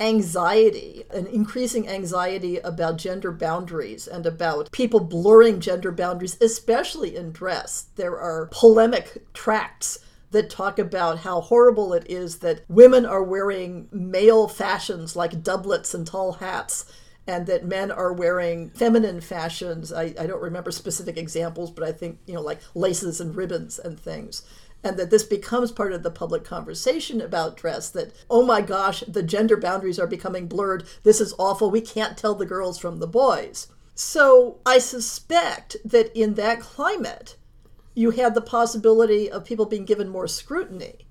anxiety, 0.00 1.04
an 1.10 1.26
increasing 1.28 1.88
anxiety 1.88 2.58
about 2.58 2.96
gender 2.96 3.30
boundaries 3.30 4.06
and 4.06 4.26
about 4.26 4.70
people 4.72 5.00
blurring 5.00 5.60
gender 5.60 5.92
boundaries, 5.92 6.36
especially 6.40 7.16
in 7.16 7.30
dress. 7.30 7.86
There 7.96 8.18
are 8.18 8.48
polemic 8.50 9.32
tracts 9.32 10.00
that 10.32 10.50
talk 10.50 10.80
about 10.80 11.20
how 11.20 11.40
horrible 11.40 11.92
it 11.92 12.04
is 12.10 12.38
that 12.38 12.64
women 12.68 13.06
are 13.06 13.22
wearing 13.22 13.88
male 13.92 14.48
fashions 14.48 15.14
like 15.14 15.44
doublets 15.44 15.94
and 15.94 16.06
tall 16.06 16.32
hats 16.32 16.84
and 17.26 17.46
that 17.46 17.64
men 17.64 17.90
are 17.90 18.12
wearing 18.12 18.70
feminine 18.70 19.20
fashions. 19.20 19.92
I, 19.92 20.14
I 20.18 20.26
don't 20.26 20.42
remember 20.42 20.72
specific 20.72 21.16
examples, 21.16 21.70
but 21.70 21.84
I 21.84 21.92
think, 21.92 22.18
you 22.26 22.34
know, 22.34 22.42
like 22.42 22.60
laces 22.74 23.20
and 23.20 23.34
ribbons 23.34 23.78
and 23.78 23.98
things 23.98 24.42
and 24.84 24.98
that 24.98 25.10
this 25.10 25.24
becomes 25.24 25.72
part 25.72 25.92
of 25.92 26.02
the 26.02 26.10
public 26.10 26.44
conversation 26.44 27.20
about 27.20 27.56
dress 27.56 27.88
that 27.90 28.12
oh 28.28 28.44
my 28.44 28.60
gosh 28.60 29.00
the 29.08 29.22
gender 29.22 29.56
boundaries 29.56 29.98
are 29.98 30.06
becoming 30.06 30.46
blurred. 30.46 30.84
This 31.02 31.20
is 31.20 31.34
awful. 31.38 31.70
We 31.70 31.80
can't 31.80 32.18
tell 32.18 32.34
the 32.34 32.46
girls 32.46 32.78
from 32.78 32.98
the 32.98 33.06
boys. 33.06 33.68
So 33.94 34.58
i 34.66 34.78
suspect 34.78 35.76
that 35.84 36.14
in 36.14 36.34
that 36.34 36.60
climate 36.60 37.36
you 37.94 38.10
had 38.10 38.34
the 38.34 38.40
possibility 38.40 39.30
of 39.30 39.44
people 39.44 39.66
being 39.66 39.84
given 39.84 40.08
more 40.08 40.26
scrutiny 40.28 41.06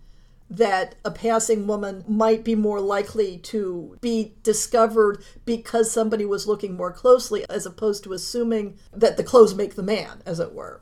that 0.50 0.94
a 1.03 1.10
passing 1.10 1.65
woman 1.65 2.03
might 2.08 2.44
be 2.44 2.53
more 2.53 2.80
likely 2.82 3.38
to 3.38 3.98
be 4.01 4.36
discovered 4.44 5.24
because 5.46 5.89
somebody 5.89 6.25
was 6.25 6.46
looking 6.46 6.75
more 6.75 6.92
closely 6.92 7.44
as 7.50 7.65
opposed 7.65 8.03
to 8.03 8.13
assuming 8.13 8.77
that 8.92 9.18
the 9.18 9.24
clothes 9.24 9.56
make 9.56 9.75
the 9.75 9.82
man 9.82 10.22
as 10.25 10.39
it 10.39 10.53
were 10.53 10.82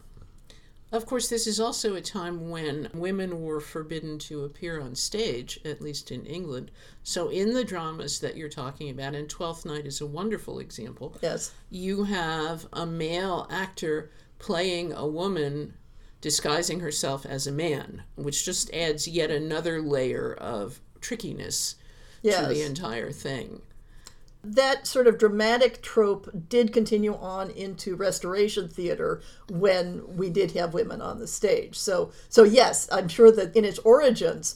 of 0.92 1.06
course, 1.06 1.30
this 1.30 1.48
is 1.48 1.60
also 1.60 1.96
a 1.96 2.02
time 2.02 2.50
when 2.50 2.90
women 2.94 3.42
were 3.42 3.62
forbidden 3.62 4.20
to 4.20 4.44
appear 4.44 4.82
on 4.82 4.96
stage, 4.96 5.60
at 5.64 5.82
least 5.82 6.12
in 6.12 6.26
England. 6.26 6.72
So, 7.04 7.30
in 7.30 7.54
the 7.54 7.64
dramas 7.64 8.20
that 8.20 8.36
you're 8.36 8.50
talking 8.50 8.90
about, 8.90 9.16
and 9.16 9.30
Twelfth 9.30 9.66
Night 9.66 9.86
is 9.86 10.02
a 10.02 10.06
wonderful 10.06 10.60
example. 10.60 11.16
Yes. 11.22 11.52
You 11.70 12.04
have 12.04 12.68
a 12.74 12.86
male 12.86 13.48
actor 13.50 14.12
playing 14.40 14.92
a 14.94 15.08
woman 15.08 15.76
disguising 16.20 16.82
herself 16.82 17.26
as 17.26 17.48
a 17.48 17.52
man, 17.52 18.04
which 18.16 18.46
just 18.46 18.74
adds 18.74 19.08
yet 19.08 19.32
another 19.32 19.82
layer 19.82 20.34
of 20.34 20.82
trickiness 21.00 21.76
yes. 22.22 22.42
to 22.42 22.54
the 22.54 22.62
entire 22.62 23.12
thing 23.12 23.62
that 24.44 24.88
sort 24.88 25.08
of 25.08 25.18
dramatic 25.20 25.82
trope 25.82 26.30
did 26.50 26.74
continue 26.74 27.16
on 27.16 27.52
into 27.52 27.96
restoration 27.96 28.68
theater 28.68 29.22
when 29.50 30.04
we 30.18 30.30
did 30.30 30.52
have 30.52 30.74
women 30.74 31.02
on 31.02 31.20
the 31.20 31.28
stage. 31.28 31.78
So 31.78 32.12
so 32.30 32.44
yes, 32.44 32.88
I'm 32.92 33.08
sure 33.08 33.32
that 33.32 33.56
in 33.56 33.66
its 33.66 33.80
origins 33.80 34.56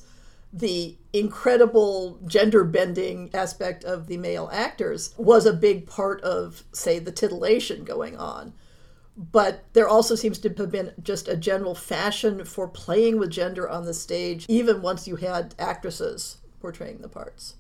the 0.53 0.97
incredible 1.11 2.17
gender 2.25 2.63
bending 2.63 3.29
aspect 3.33 3.83
of 3.83 4.07
the 4.07 4.17
male 4.17 4.49
actors 4.53 5.13
was 5.17 5.45
a 5.45 5.51
big 5.53 5.85
part 5.85 6.21
of 6.21 6.63
say 6.71 6.97
the 6.97 7.11
titillation 7.11 7.83
going 7.83 8.15
on. 8.17 8.53
but 9.17 9.63
there 9.73 9.87
also 9.87 10.15
seems 10.15 10.37
to 10.39 10.49
have 10.49 10.71
been 10.71 10.91
just 11.01 11.27
a 11.27 11.37
general 11.37 11.75
fashion 11.75 12.43
for 12.43 12.67
playing 12.67 13.17
with 13.17 13.29
gender 13.29 13.67
on 13.69 13.85
the 13.85 13.93
stage, 13.93 14.45
even 14.49 14.81
once 14.81 15.07
you 15.07 15.15
had 15.15 15.55
actresses 15.57 16.37
portraying 16.59 16.99
the 16.99 17.07
parts. 17.07 17.55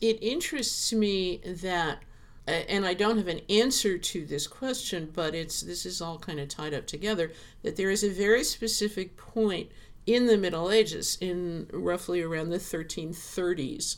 It 0.00 0.18
interests 0.22 0.92
me 0.92 1.40
that 1.44 2.02
and 2.46 2.84
I 2.84 2.94
don't 2.94 3.18
have 3.18 3.28
an 3.28 3.42
answer 3.48 3.96
to 3.96 4.26
this 4.26 4.46
question, 4.46 5.10
but 5.14 5.34
it's 5.34 5.60
this 5.60 5.86
is 5.86 6.00
all 6.00 6.18
kind 6.18 6.40
of 6.40 6.48
tied 6.48 6.74
up 6.74 6.86
together 6.86 7.32
that 7.62 7.76
there 7.76 7.90
is 7.90 8.02
a 8.02 8.10
very 8.10 8.42
specific 8.42 9.16
point 9.16 9.70
in 10.06 10.26
the 10.26 10.38
Middle 10.38 10.70
Ages, 10.70 11.16
in 11.20 11.68
roughly 11.72 12.22
around 12.22 12.50
the 12.50 12.56
1330s, 12.56 13.96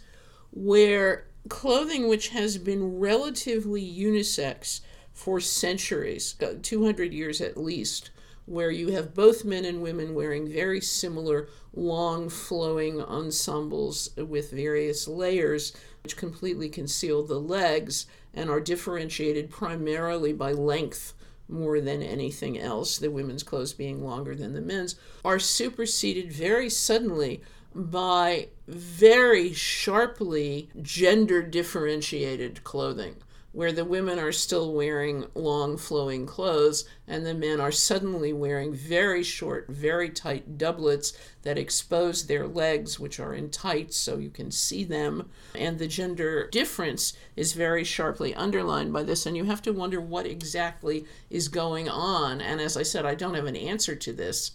where 0.50 1.26
clothing 1.48 2.08
which 2.08 2.28
has 2.28 2.58
been 2.58 2.98
relatively 2.98 3.82
unisex 3.82 4.80
for 5.12 5.40
centuries, 5.40 6.34
uh, 6.42 6.54
200 6.60 7.12
years 7.12 7.40
at 7.40 7.56
least, 7.56 8.10
where 8.46 8.70
you 8.70 8.88
have 8.88 9.14
both 9.14 9.44
men 9.44 9.64
and 9.64 9.82
women 9.82 10.14
wearing 10.14 10.48
very 10.48 10.80
similar 10.80 11.48
long 11.72 12.28
flowing 12.28 13.00
ensembles 13.00 14.10
with 14.16 14.50
various 14.50 15.06
layers 15.06 15.72
which 16.02 16.16
completely 16.16 16.68
conceal 16.68 17.22
the 17.22 17.40
legs 17.40 18.06
and 18.34 18.50
are 18.50 18.60
differentiated 18.60 19.50
primarily 19.50 20.32
by 20.32 20.52
length 20.52 21.14
more 21.48 21.80
than 21.80 22.02
anything 22.02 22.58
else, 22.58 22.98
the 22.98 23.10
women's 23.10 23.42
clothes 23.42 23.72
being 23.72 24.04
longer 24.04 24.34
than 24.34 24.54
the 24.54 24.60
men's, 24.60 24.96
are 25.24 25.38
superseded 25.38 26.32
very 26.32 26.70
suddenly 26.70 27.42
by 27.74 28.48
very 28.66 29.52
sharply 29.52 30.68
gender 30.80 31.42
differentiated 31.42 32.64
clothing 32.64 33.16
where 33.52 33.72
the 33.72 33.84
women 33.84 34.18
are 34.18 34.32
still 34.32 34.72
wearing 34.72 35.26
long 35.34 35.76
flowing 35.76 36.26
clothes 36.26 36.86
and 37.06 37.24
the 37.26 37.34
men 37.34 37.60
are 37.60 37.70
suddenly 37.70 38.32
wearing 38.32 38.74
very 38.74 39.22
short, 39.22 39.66
very 39.68 40.08
tight 40.08 40.56
doublets 40.56 41.12
that 41.42 41.58
expose 41.58 42.26
their 42.26 42.46
legs, 42.46 42.98
which 42.98 43.20
are 43.20 43.34
in 43.34 43.50
tights 43.50 43.96
so 43.96 44.16
you 44.16 44.30
can 44.30 44.50
see 44.50 44.84
them. 44.84 45.28
And 45.54 45.78
the 45.78 45.86
gender 45.86 46.48
difference 46.48 47.12
is 47.36 47.52
very 47.52 47.84
sharply 47.84 48.34
underlined 48.34 48.92
by 48.92 49.02
this. 49.02 49.26
And 49.26 49.36
you 49.36 49.44
have 49.44 49.62
to 49.62 49.72
wonder 49.72 50.00
what 50.00 50.26
exactly 50.26 51.04
is 51.28 51.48
going 51.48 51.88
on. 51.88 52.40
And 52.40 52.60
as 52.60 52.76
I 52.76 52.82
said, 52.82 53.04
I 53.04 53.14
don't 53.14 53.34
have 53.34 53.46
an 53.46 53.56
answer 53.56 53.94
to 53.94 54.12
this 54.12 54.52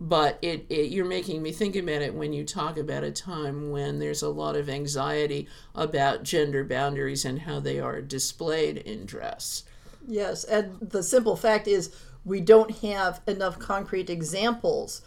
but 0.00 0.38
it, 0.42 0.66
it, 0.68 0.90
you're 0.90 1.06
making 1.06 1.42
me 1.42 1.52
think 1.52 1.74
about 1.74 2.02
it 2.02 2.14
when 2.14 2.32
you 2.32 2.44
talk 2.44 2.76
about 2.76 3.02
a 3.02 3.10
time 3.10 3.70
when 3.70 3.98
there's 3.98 4.22
a 4.22 4.28
lot 4.28 4.56
of 4.56 4.68
anxiety 4.68 5.48
about 5.74 6.22
gender 6.22 6.64
boundaries 6.64 7.24
and 7.24 7.40
how 7.40 7.60
they 7.60 7.80
are 7.80 8.00
displayed 8.00 8.76
in 8.78 9.06
dress. 9.06 9.64
Yes 10.06 10.44
and 10.44 10.78
the 10.80 11.02
simple 11.02 11.36
fact 11.36 11.66
is 11.66 11.94
we 12.24 12.40
don't 12.40 12.78
have 12.78 13.20
enough 13.26 13.58
concrete 13.58 14.10
examples 14.10 15.00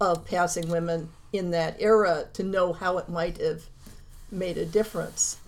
of 0.00 0.26
passing 0.26 0.68
women 0.68 1.08
in 1.32 1.50
that 1.52 1.76
era 1.80 2.26
to 2.34 2.42
know 2.42 2.72
how 2.72 2.98
it 2.98 3.08
might 3.08 3.38
have 3.38 3.64
made 4.30 4.58
a 4.58 4.66
difference 4.66 5.38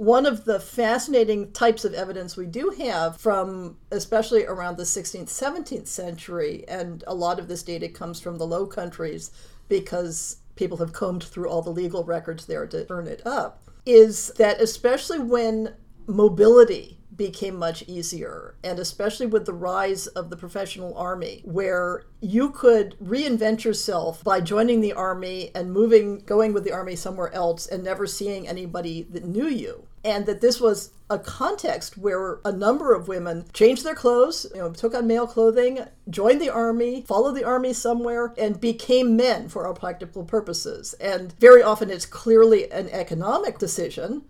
one 0.00 0.24
of 0.24 0.46
the 0.46 0.58
fascinating 0.58 1.52
types 1.52 1.84
of 1.84 1.92
evidence 1.92 2.34
we 2.34 2.46
do 2.46 2.70
have 2.78 3.18
from 3.18 3.76
especially 3.90 4.46
around 4.46 4.78
the 4.78 4.82
16th 4.82 5.26
17th 5.26 5.86
century 5.86 6.64
and 6.68 7.04
a 7.06 7.14
lot 7.14 7.38
of 7.38 7.48
this 7.48 7.62
data 7.62 7.86
comes 7.86 8.18
from 8.18 8.38
the 8.38 8.46
low 8.46 8.64
countries 8.66 9.30
because 9.68 10.38
people 10.56 10.78
have 10.78 10.94
combed 10.94 11.22
through 11.22 11.50
all 11.50 11.60
the 11.60 11.68
legal 11.68 12.02
records 12.02 12.46
there 12.46 12.66
to 12.66 12.82
turn 12.86 13.06
it 13.06 13.20
up 13.26 13.68
is 13.84 14.28
that 14.38 14.58
especially 14.58 15.18
when 15.18 15.74
mobility 16.06 16.96
became 17.20 17.54
much 17.54 17.84
easier, 17.86 18.54
and 18.64 18.78
especially 18.78 19.26
with 19.26 19.44
the 19.44 19.52
rise 19.52 20.06
of 20.06 20.30
the 20.30 20.36
professional 20.38 20.96
army, 20.96 21.42
where 21.44 22.06
you 22.22 22.48
could 22.48 22.96
reinvent 22.98 23.62
yourself 23.62 24.24
by 24.24 24.40
joining 24.40 24.80
the 24.80 24.94
army 24.94 25.50
and 25.54 25.70
moving, 25.70 26.20
going 26.20 26.54
with 26.54 26.64
the 26.64 26.72
army 26.72 26.96
somewhere 26.96 27.30
else 27.34 27.66
and 27.66 27.84
never 27.84 28.06
seeing 28.06 28.48
anybody 28.48 29.02
that 29.02 29.26
knew 29.26 29.46
you. 29.46 29.86
And 30.04 30.26
that 30.26 30.40
this 30.40 30.60
was 30.60 30.90
a 31.10 31.18
context 31.18 31.98
where 31.98 32.38
a 32.44 32.52
number 32.52 32.94
of 32.94 33.08
women 33.08 33.44
changed 33.52 33.84
their 33.84 33.94
clothes, 33.94 34.46
you 34.54 34.60
know, 34.60 34.72
took 34.72 34.94
on 34.94 35.06
male 35.06 35.26
clothing, 35.26 35.80
joined 36.08 36.40
the 36.40 36.50
army, 36.50 37.04
followed 37.06 37.34
the 37.34 37.44
army 37.44 37.72
somewhere, 37.72 38.32
and 38.38 38.60
became 38.60 39.16
men 39.16 39.48
for 39.48 39.66
all 39.66 39.74
practical 39.74 40.24
purposes. 40.24 40.94
And 40.94 41.32
very 41.40 41.62
often 41.62 41.90
it's 41.90 42.06
clearly 42.06 42.70
an 42.70 42.88
economic 42.90 43.58
decision 43.58 44.22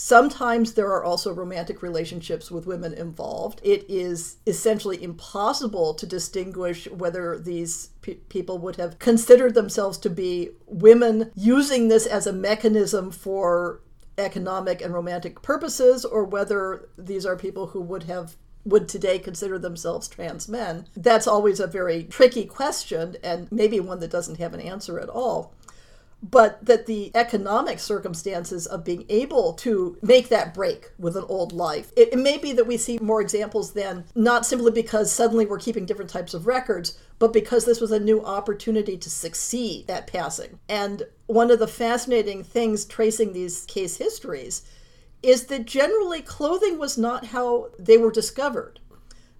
Sometimes 0.00 0.74
there 0.74 0.92
are 0.92 1.02
also 1.02 1.34
romantic 1.34 1.82
relationships 1.82 2.52
with 2.52 2.68
women 2.68 2.94
involved. 2.94 3.60
It 3.64 3.84
is 3.88 4.36
essentially 4.46 5.02
impossible 5.02 5.92
to 5.94 6.06
distinguish 6.06 6.88
whether 6.88 7.36
these 7.36 7.88
pe- 8.00 8.14
people 8.14 8.58
would 8.58 8.76
have 8.76 9.00
considered 9.00 9.54
themselves 9.54 9.98
to 9.98 10.08
be 10.08 10.50
women 10.68 11.32
using 11.34 11.88
this 11.88 12.06
as 12.06 12.28
a 12.28 12.32
mechanism 12.32 13.10
for 13.10 13.80
economic 14.18 14.80
and 14.80 14.92
romantic 14.92 15.42
purposes 15.42 16.04
or 16.04 16.24
whether 16.24 16.88
these 16.96 17.24
are 17.24 17.36
people 17.36 17.68
who 17.68 17.80
would 17.80 18.04
have 18.04 18.36
would 18.64 18.88
today 18.88 19.18
consider 19.18 19.58
themselves 19.58 20.08
trans 20.08 20.48
men. 20.48 20.86
That's 20.94 21.26
always 21.26 21.58
a 21.58 21.66
very 21.66 22.04
tricky 22.04 22.44
question 22.44 23.16
and 23.22 23.50
maybe 23.50 23.80
one 23.80 24.00
that 24.00 24.10
doesn't 24.10 24.38
have 24.38 24.52
an 24.52 24.60
answer 24.60 25.00
at 25.00 25.08
all 25.08 25.54
but 26.22 26.64
that 26.64 26.86
the 26.86 27.12
economic 27.14 27.78
circumstances 27.78 28.66
of 28.66 28.84
being 28.84 29.04
able 29.08 29.52
to 29.52 29.96
make 30.02 30.28
that 30.28 30.52
break 30.52 30.90
with 30.98 31.16
an 31.16 31.24
old 31.28 31.52
life. 31.52 31.92
It, 31.96 32.12
it, 32.12 32.18
may 32.18 32.38
be 32.38 32.52
that 32.52 32.66
we 32.66 32.76
see 32.76 32.98
more 32.98 33.20
examples 33.20 33.72
then, 33.72 34.04
not 34.16 34.44
simply 34.44 34.72
because 34.72 35.12
suddenly 35.12 35.46
we're 35.46 35.58
keeping 35.58 35.86
different 35.86 36.10
types 36.10 36.34
of 36.34 36.46
records, 36.46 36.98
but 37.20 37.32
because 37.32 37.64
this 37.64 37.80
was 37.80 37.92
a 37.92 38.00
new 38.00 38.24
opportunity 38.24 38.96
to 38.96 39.10
succeed 39.10 39.88
at 39.88 40.08
passing. 40.08 40.58
And 40.68 41.04
one 41.26 41.52
of 41.52 41.60
the 41.60 41.68
fascinating 41.68 42.42
things 42.42 42.84
tracing 42.84 43.32
these 43.32 43.64
case 43.66 43.96
histories 43.96 44.62
is 45.22 45.46
that 45.46 45.66
generally 45.66 46.22
clothing 46.22 46.78
was 46.78 46.98
not 46.98 47.26
how 47.26 47.70
they 47.78 47.96
were 47.96 48.12
discovered. 48.12 48.80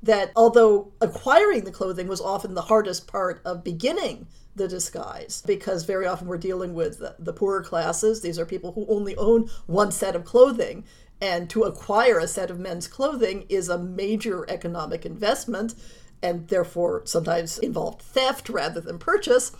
That 0.00 0.30
although 0.36 0.92
acquiring 1.00 1.64
the 1.64 1.72
clothing 1.72 2.06
was 2.06 2.20
often 2.20 2.54
the 2.54 2.62
hardest 2.62 3.08
part 3.08 3.40
of 3.44 3.64
beginning 3.64 4.28
the 4.58 4.68
disguise 4.68 5.42
because 5.46 5.84
very 5.84 6.06
often 6.06 6.28
we're 6.28 6.36
dealing 6.36 6.74
with 6.74 6.98
the, 6.98 7.16
the 7.18 7.32
poorer 7.32 7.62
classes. 7.62 8.20
These 8.20 8.38
are 8.38 8.46
people 8.46 8.72
who 8.72 8.86
only 8.88 9.16
own 9.16 9.48
one 9.66 9.90
set 9.92 10.14
of 10.14 10.24
clothing. 10.24 10.84
And 11.20 11.50
to 11.50 11.64
acquire 11.64 12.18
a 12.18 12.28
set 12.28 12.50
of 12.50 12.60
men's 12.60 12.86
clothing 12.86 13.46
is 13.48 13.68
a 13.68 13.78
major 13.78 14.48
economic 14.48 15.04
investment 15.04 15.74
and 16.22 16.48
therefore 16.48 17.02
sometimes 17.06 17.58
involved 17.58 18.02
theft 18.02 18.48
rather 18.48 18.80
than 18.80 18.98
purchase. 18.98 19.52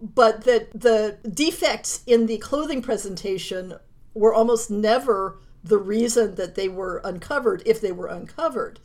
But 0.00 0.44
that 0.44 0.70
the 0.72 1.18
defects 1.28 2.02
in 2.06 2.26
the 2.26 2.38
clothing 2.38 2.82
presentation 2.82 3.74
were 4.14 4.34
almost 4.34 4.70
never 4.70 5.38
the 5.62 5.78
reason 5.78 6.36
that 6.36 6.54
they 6.54 6.68
were 6.68 7.00
uncovered, 7.04 7.62
if 7.66 7.80
they 7.80 7.92
were 7.92 8.06
uncovered, 8.06 8.80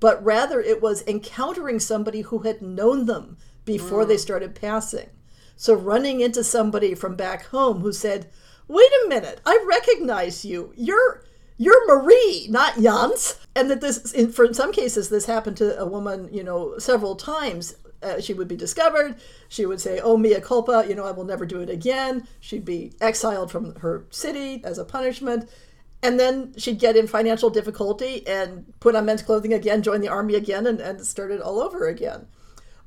but 0.00 0.22
rather 0.22 0.60
it 0.60 0.82
was 0.82 1.02
encountering 1.06 1.80
somebody 1.80 2.20
who 2.22 2.40
had 2.40 2.62
known 2.62 3.06
them 3.06 3.36
before 3.68 4.04
mm. 4.04 4.08
they 4.08 4.16
started 4.16 4.54
passing. 4.54 5.10
So 5.54 5.74
running 5.74 6.20
into 6.22 6.42
somebody 6.42 6.94
from 6.94 7.16
back 7.16 7.44
home 7.46 7.80
who 7.80 7.92
said, 7.92 8.30
"Wait 8.66 8.90
a 9.04 9.08
minute, 9.08 9.40
I 9.44 9.62
recognize 9.68 10.44
you. 10.44 10.72
You're 10.74 11.22
you're 11.58 11.86
Marie, 11.86 12.46
not 12.48 12.80
Jans." 12.80 13.38
And 13.54 13.70
that 13.70 13.80
this, 13.80 14.12
in, 14.12 14.32
for 14.32 14.46
in 14.46 14.54
some 14.54 14.72
cases, 14.72 15.08
this 15.08 15.26
happened 15.26 15.58
to 15.58 15.78
a 15.78 15.84
woman, 15.84 16.28
you 16.32 16.42
know, 16.42 16.78
several 16.78 17.14
times. 17.14 17.74
Uh, 18.00 18.20
she 18.20 18.32
would 18.32 18.46
be 18.46 18.56
discovered. 18.56 19.16
She 19.48 19.66
would 19.66 19.80
say, 19.80 20.00
"Oh, 20.00 20.16
mea 20.16 20.40
culpa," 20.40 20.86
you 20.88 20.94
know, 20.94 21.04
I 21.04 21.10
will 21.10 21.24
never 21.24 21.44
do 21.44 21.60
it 21.60 21.68
again. 21.68 22.26
She'd 22.40 22.64
be 22.64 22.92
exiled 23.00 23.50
from 23.50 23.74
her 23.76 24.06
city 24.10 24.62
as 24.64 24.78
a 24.78 24.84
punishment. 24.84 25.50
And 26.00 26.18
then 26.18 26.54
she'd 26.56 26.78
get 26.78 26.96
in 26.96 27.08
financial 27.08 27.50
difficulty 27.50 28.24
and 28.24 28.72
put 28.78 28.94
on 28.94 29.04
men's 29.04 29.22
clothing 29.22 29.52
again, 29.52 29.82
join 29.82 30.00
the 30.00 30.08
army 30.08 30.36
again, 30.36 30.64
and, 30.64 30.80
and 30.80 31.04
start 31.04 31.32
it 31.32 31.40
all 31.40 31.58
over 31.60 31.88
again. 31.88 32.28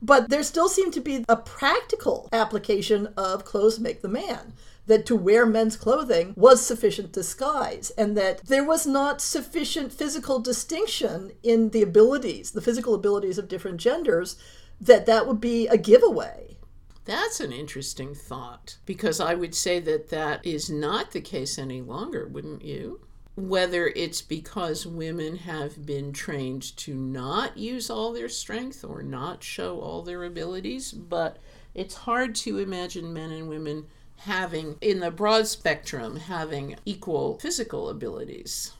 But 0.01 0.29
there 0.29 0.43
still 0.43 0.67
seemed 0.67 0.93
to 0.93 1.01
be 1.01 1.23
a 1.29 1.35
practical 1.35 2.27
application 2.33 3.13
of 3.15 3.45
clothes 3.45 3.79
make 3.79 4.01
the 4.01 4.07
man. 4.07 4.53
That 4.87 5.05
to 5.05 5.15
wear 5.15 5.45
men's 5.45 5.77
clothing 5.77 6.33
was 6.35 6.65
sufficient 6.65 7.11
disguise, 7.11 7.91
and 7.91 8.17
that 8.17 8.45
there 8.47 8.63
was 8.63 8.87
not 8.87 9.21
sufficient 9.21 9.93
physical 9.93 10.39
distinction 10.39 11.33
in 11.43 11.69
the 11.69 11.83
abilities, 11.83 12.51
the 12.51 12.61
physical 12.61 12.95
abilities 12.95 13.37
of 13.37 13.47
different 13.47 13.77
genders, 13.79 14.37
that 14.81 15.05
that 15.05 15.27
would 15.27 15.39
be 15.39 15.67
a 15.67 15.77
giveaway. 15.77 16.57
That's 17.05 17.39
an 17.39 17.51
interesting 17.51 18.15
thought 18.15 18.77
because 18.85 19.19
I 19.19 19.35
would 19.35 19.53
say 19.55 19.79
that 19.79 20.09
that 20.09 20.45
is 20.45 20.69
not 20.69 21.11
the 21.11 21.21
case 21.21 21.57
any 21.57 21.81
longer, 21.81 22.27
wouldn't 22.27 22.63
you? 22.63 23.01
Whether 23.35 23.87
it's 23.87 24.21
because 24.21 24.85
women 24.85 25.37
have 25.37 25.85
been 25.85 26.11
trained 26.11 26.75
to 26.77 26.93
not 26.93 27.57
use 27.57 27.89
all 27.89 28.11
their 28.11 28.29
strength 28.29 28.83
or 28.83 29.01
not 29.01 29.43
show 29.43 29.79
all 29.79 30.01
their 30.01 30.23
abilities, 30.23 30.91
but 30.91 31.37
it's 31.73 31.95
hard 31.95 32.35
to 32.35 32.57
imagine 32.57 33.13
men 33.13 33.31
and 33.31 33.47
women 33.47 33.85
having, 34.17 34.77
in 34.81 34.99
the 34.99 35.09
broad 35.09 35.47
spectrum, 35.47 36.17
having 36.17 36.75
equal 36.85 37.39
physical 37.39 37.89
abilities. 37.89 38.73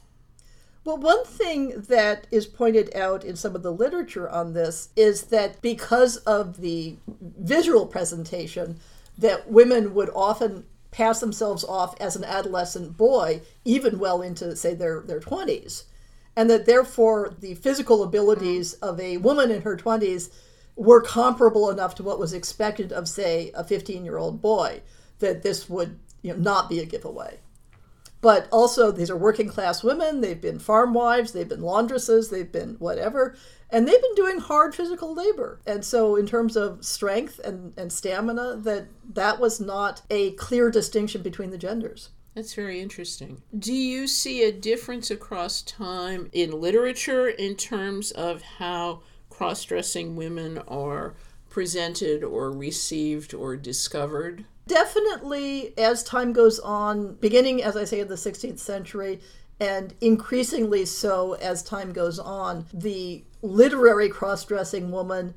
Well, 0.84 0.98
one 0.98 1.24
thing 1.24 1.82
that 1.88 2.26
is 2.30 2.46
pointed 2.46 2.94
out 2.94 3.24
in 3.24 3.36
some 3.36 3.54
of 3.54 3.62
the 3.62 3.72
literature 3.72 4.28
on 4.28 4.52
this 4.52 4.88
is 4.96 5.24
that 5.24 5.62
because 5.62 6.16
of 6.18 6.60
the 6.60 6.96
visual 7.20 7.86
presentation, 7.86 8.80
that 9.16 9.50
women 9.50 9.94
would 9.94 10.10
often 10.14 10.64
pass 10.92 11.18
themselves 11.18 11.64
off 11.64 12.00
as 12.00 12.14
an 12.14 12.22
adolescent 12.22 12.96
boy, 12.96 13.40
even 13.64 13.98
well 13.98 14.22
into, 14.22 14.54
say, 14.54 14.74
their, 14.74 15.00
their 15.00 15.18
20s. 15.18 15.84
And 16.36 16.48
that 16.48 16.66
therefore 16.66 17.34
the 17.40 17.54
physical 17.54 18.04
abilities 18.04 18.74
mm. 18.74 18.88
of 18.88 19.00
a 19.00 19.16
woman 19.16 19.50
in 19.50 19.62
her 19.62 19.76
20s 19.76 20.30
were 20.76 21.02
comparable 21.02 21.68
enough 21.68 21.94
to 21.96 22.02
what 22.02 22.18
was 22.18 22.32
expected 22.32 22.92
of, 22.92 23.08
say, 23.08 23.50
a 23.54 23.64
15 23.64 24.04
year 24.04 24.18
old 24.18 24.40
boy, 24.40 24.82
that 25.18 25.42
this 25.42 25.68
would 25.68 25.98
you 26.22 26.32
know, 26.32 26.38
not 26.38 26.68
be 26.68 26.78
a 26.78 26.86
giveaway. 26.86 27.38
But 28.22 28.48
also, 28.52 28.92
these 28.92 29.10
are 29.10 29.16
working 29.16 29.48
class 29.48 29.82
women. 29.82 30.20
They've 30.20 30.40
been 30.40 30.60
farm 30.60 30.94
wives, 30.94 31.32
they've 31.32 31.48
been 31.48 31.60
laundresses, 31.60 32.30
they've 32.30 32.50
been 32.50 32.76
whatever, 32.78 33.36
and 33.68 33.86
they've 33.86 34.00
been 34.00 34.14
doing 34.14 34.38
hard 34.38 34.76
physical 34.76 35.12
labor. 35.12 35.60
And 35.66 35.84
so, 35.84 36.14
in 36.14 36.24
terms 36.24 36.56
of 36.56 36.84
strength 36.84 37.40
and, 37.40 37.74
and 37.76 37.92
stamina, 37.92 38.58
that 38.58 38.86
that 39.12 39.40
was 39.40 39.60
not 39.60 40.02
a 40.08 40.30
clear 40.32 40.70
distinction 40.70 41.20
between 41.22 41.50
the 41.50 41.58
genders. 41.58 42.10
That's 42.36 42.54
very 42.54 42.80
interesting. 42.80 43.42
Do 43.58 43.74
you 43.74 44.06
see 44.06 44.44
a 44.44 44.52
difference 44.52 45.10
across 45.10 45.60
time 45.60 46.30
in 46.32 46.60
literature 46.60 47.28
in 47.28 47.56
terms 47.56 48.12
of 48.12 48.40
how 48.40 49.02
cross 49.28 49.64
dressing 49.64 50.14
women 50.14 50.58
are 50.68 51.14
presented 51.50 52.22
or 52.22 52.52
received 52.52 53.34
or 53.34 53.56
discovered? 53.56 54.46
Definitely, 54.72 55.76
as 55.76 56.02
time 56.02 56.32
goes 56.32 56.58
on, 56.58 57.16
beginning, 57.16 57.62
as 57.62 57.76
I 57.76 57.84
say, 57.84 58.00
in 58.00 58.08
the 58.08 58.14
16th 58.14 58.58
century, 58.58 59.20
and 59.60 59.92
increasingly 60.00 60.86
so 60.86 61.34
as 61.34 61.62
time 61.62 61.92
goes 61.92 62.18
on, 62.18 62.64
the 62.72 63.22
literary 63.42 64.08
cross 64.08 64.46
dressing 64.46 64.90
woman 64.90 65.34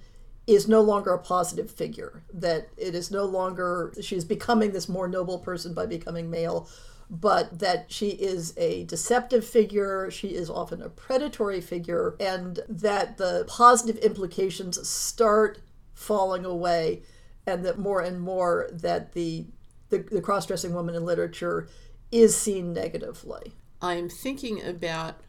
is 0.47 0.69
no 0.69 0.79
longer 0.79 1.11
a 1.11 1.19
positive 1.19 1.69
figure. 1.69 2.23
That 2.33 2.69
it 2.77 2.95
is 2.95 3.11
no 3.11 3.25
longer, 3.25 3.93
she's 4.01 4.23
becoming 4.23 4.71
this 4.71 4.87
more 4.87 5.09
noble 5.09 5.39
person 5.39 5.73
by 5.73 5.85
becoming 5.85 6.29
male, 6.29 6.69
but 7.09 7.59
that 7.59 7.91
she 7.91 8.11
is 8.11 8.53
a 8.55 8.85
deceptive 8.85 9.45
figure, 9.45 10.09
she 10.09 10.29
is 10.29 10.49
often 10.49 10.81
a 10.81 10.87
predatory 10.87 11.59
figure, 11.59 12.15
and 12.21 12.61
that 12.69 13.17
the 13.17 13.43
positive 13.49 13.97
implications 13.97 14.87
start 14.87 15.59
falling 15.93 16.45
away 16.45 17.03
and 17.47 17.65
that 17.65 17.79
more 17.79 18.01
and 18.01 18.21
more 18.21 18.69
that 18.71 19.13
the 19.13 19.45
the, 19.89 19.99
the 19.99 20.21
cross-dressing 20.21 20.73
woman 20.73 20.95
in 20.95 21.05
literature 21.05 21.67
is 22.11 22.35
seen 22.35 22.73
negatively. 22.73 23.53
I'm 23.81 24.09
thinking 24.09 24.63
about 24.63 25.21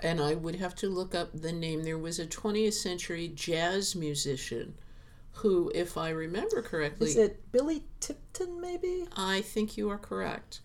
and 0.00 0.20
I 0.20 0.34
would 0.34 0.56
have 0.56 0.74
to 0.76 0.88
look 0.88 1.14
up 1.14 1.30
the 1.32 1.52
name. 1.52 1.84
There 1.84 1.98
was 1.98 2.18
a 2.18 2.26
20th 2.26 2.74
century 2.74 3.28
jazz 3.28 3.94
musician 3.94 4.74
who, 5.36 5.70
if 5.74 5.96
I 5.96 6.10
remember 6.10 6.60
correctly, 6.60 7.10
is 7.10 7.16
it 7.16 7.52
Billy 7.52 7.84
Tipton? 8.00 8.60
Maybe 8.60 9.06
I 9.16 9.40
think 9.40 9.76
you 9.76 9.88
are 9.90 9.98
correct. 9.98 10.60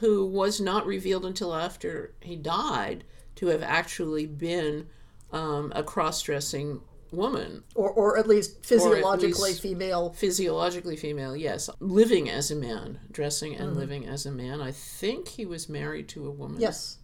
Who 0.00 0.24
was 0.26 0.60
not 0.60 0.86
revealed 0.86 1.26
until 1.26 1.54
after 1.54 2.14
he 2.20 2.36
died 2.36 3.04
to 3.36 3.48
have 3.48 3.62
actually 3.62 4.26
been 4.26 4.88
um, 5.32 5.72
a 5.76 5.82
cross-dressing 5.82 6.80
woman. 7.12 7.62
Or, 7.74 7.90
or 7.90 8.18
at 8.18 8.28
least 8.28 8.64
physiologically 8.64 9.50
least 9.50 9.62
female. 9.62 10.12
Physiologically 10.12 10.96
female 10.96 11.36
yes. 11.36 11.70
Living 11.80 12.28
as 12.28 12.50
a 12.50 12.56
man 12.56 13.00
dressing 13.10 13.54
and 13.54 13.70
mm-hmm. 13.70 13.78
living 13.78 14.06
as 14.06 14.26
a 14.26 14.30
man. 14.30 14.60
I 14.60 14.72
think 14.72 15.28
he 15.28 15.46
was 15.46 15.68
married 15.68 16.08
to 16.10 16.26
a 16.26 16.30
woman. 16.30 16.60
Yes. 16.60 16.98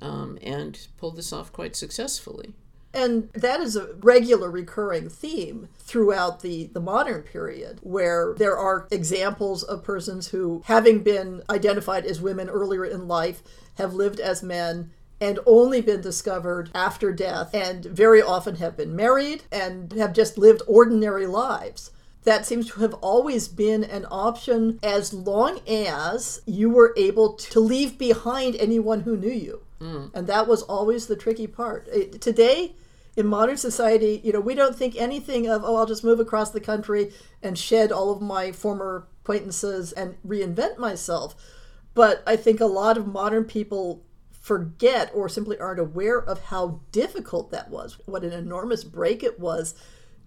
Um, 0.00 0.38
and 0.42 0.88
pulled 0.96 1.16
this 1.16 1.32
off 1.32 1.52
quite 1.52 1.76
successfully. 1.76 2.54
And 2.94 3.30
that 3.32 3.60
is 3.60 3.74
a 3.74 3.94
regular 4.00 4.50
recurring 4.50 5.08
theme 5.08 5.68
throughout 5.78 6.40
the, 6.40 6.66
the 6.66 6.80
modern 6.80 7.22
period, 7.22 7.78
where 7.82 8.34
there 8.36 8.56
are 8.56 8.86
examples 8.90 9.62
of 9.62 9.82
persons 9.82 10.28
who, 10.28 10.62
having 10.66 11.02
been 11.02 11.42
identified 11.48 12.04
as 12.04 12.20
women 12.20 12.50
earlier 12.50 12.84
in 12.84 13.08
life, 13.08 13.42
have 13.78 13.94
lived 13.94 14.20
as 14.20 14.42
men 14.42 14.90
and 15.22 15.38
only 15.46 15.80
been 15.80 16.00
discovered 16.00 16.68
after 16.74 17.12
death, 17.12 17.54
and 17.54 17.84
very 17.84 18.20
often 18.20 18.56
have 18.56 18.76
been 18.76 18.96
married 18.96 19.44
and 19.52 19.92
have 19.92 20.12
just 20.12 20.36
lived 20.36 20.62
ordinary 20.66 21.28
lives. 21.28 21.92
That 22.24 22.44
seems 22.44 22.68
to 22.70 22.80
have 22.80 22.94
always 22.94 23.46
been 23.46 23.84
an 23.84 24.04
option 24.10 24.80
as 24.82 25.14
long 25.14 25.60
as 25.68 26.42
you 26.44 26.70
were 26.70 26.92
able 26.96 27.34
to 27.34 27.60
leave 27.60 27.98
behind 27.98 28.56
anyone 28.56 29.02
who 29.02 29.16
knew 29.16 29.30
you. 29.30 29.62
Mm. 29.80 30.10
And 30.12 30.26
that 30.26 30.48
was 30.48 30.62
always 30.62 31.06
the 31.06 31.14
tricky 31.14 31.46
part. 31.46 31.86
It, 31.92 32.20
today, 32.20 32.74
in 33.16 33.26
modern 33.26 33.56
society, 33.56 34.20
you 34.24 34.32
know, 34.32 34.40
we 34.40 34.56
don't 34.56 34.74
think 34.74 34.96
anything 34.96 35.46
of, 35.46 35.62
oh, 35.64 35.76
I'll 35.76 35.86
just 35.86 36.02
move 36.02 36.18
across 36.18 36.50
the 36.50 36.60
country 36.60 37.12
and 37.44 37.56
shed 37.56 37.92
all 37.92 38.10
of 38.10 38.20
my 38.20 38.50
former 38.50 39.06
acquaintances 39.22 39.92
and 39.92 40.16
reinvent 40.26 40.78
myself. 40.78 41.36
But 41.94 42.24
I 42.26 42.34
think 42.34 42.60
a 42.60 42.66
lot 42.66 42.98
of 42.98 43.06
modern 43.06 43.44
people 43.44 44.02
forget 44.42 45.10
or 45.14 45.28
simply 45.28 45.58
aren't 45.58 45.80
aware 45.80 46.20
of 46.20 46.46
how 46.46 46.80
difficult 46.90 47.50
that 47.52 47.70
was, 47.70 47.98
what 48.06 48.24
an 48.24 48.32
enormous 48.32 48.84
break 48.84 49.22
it 49.22 49.40
was 49.40 49.74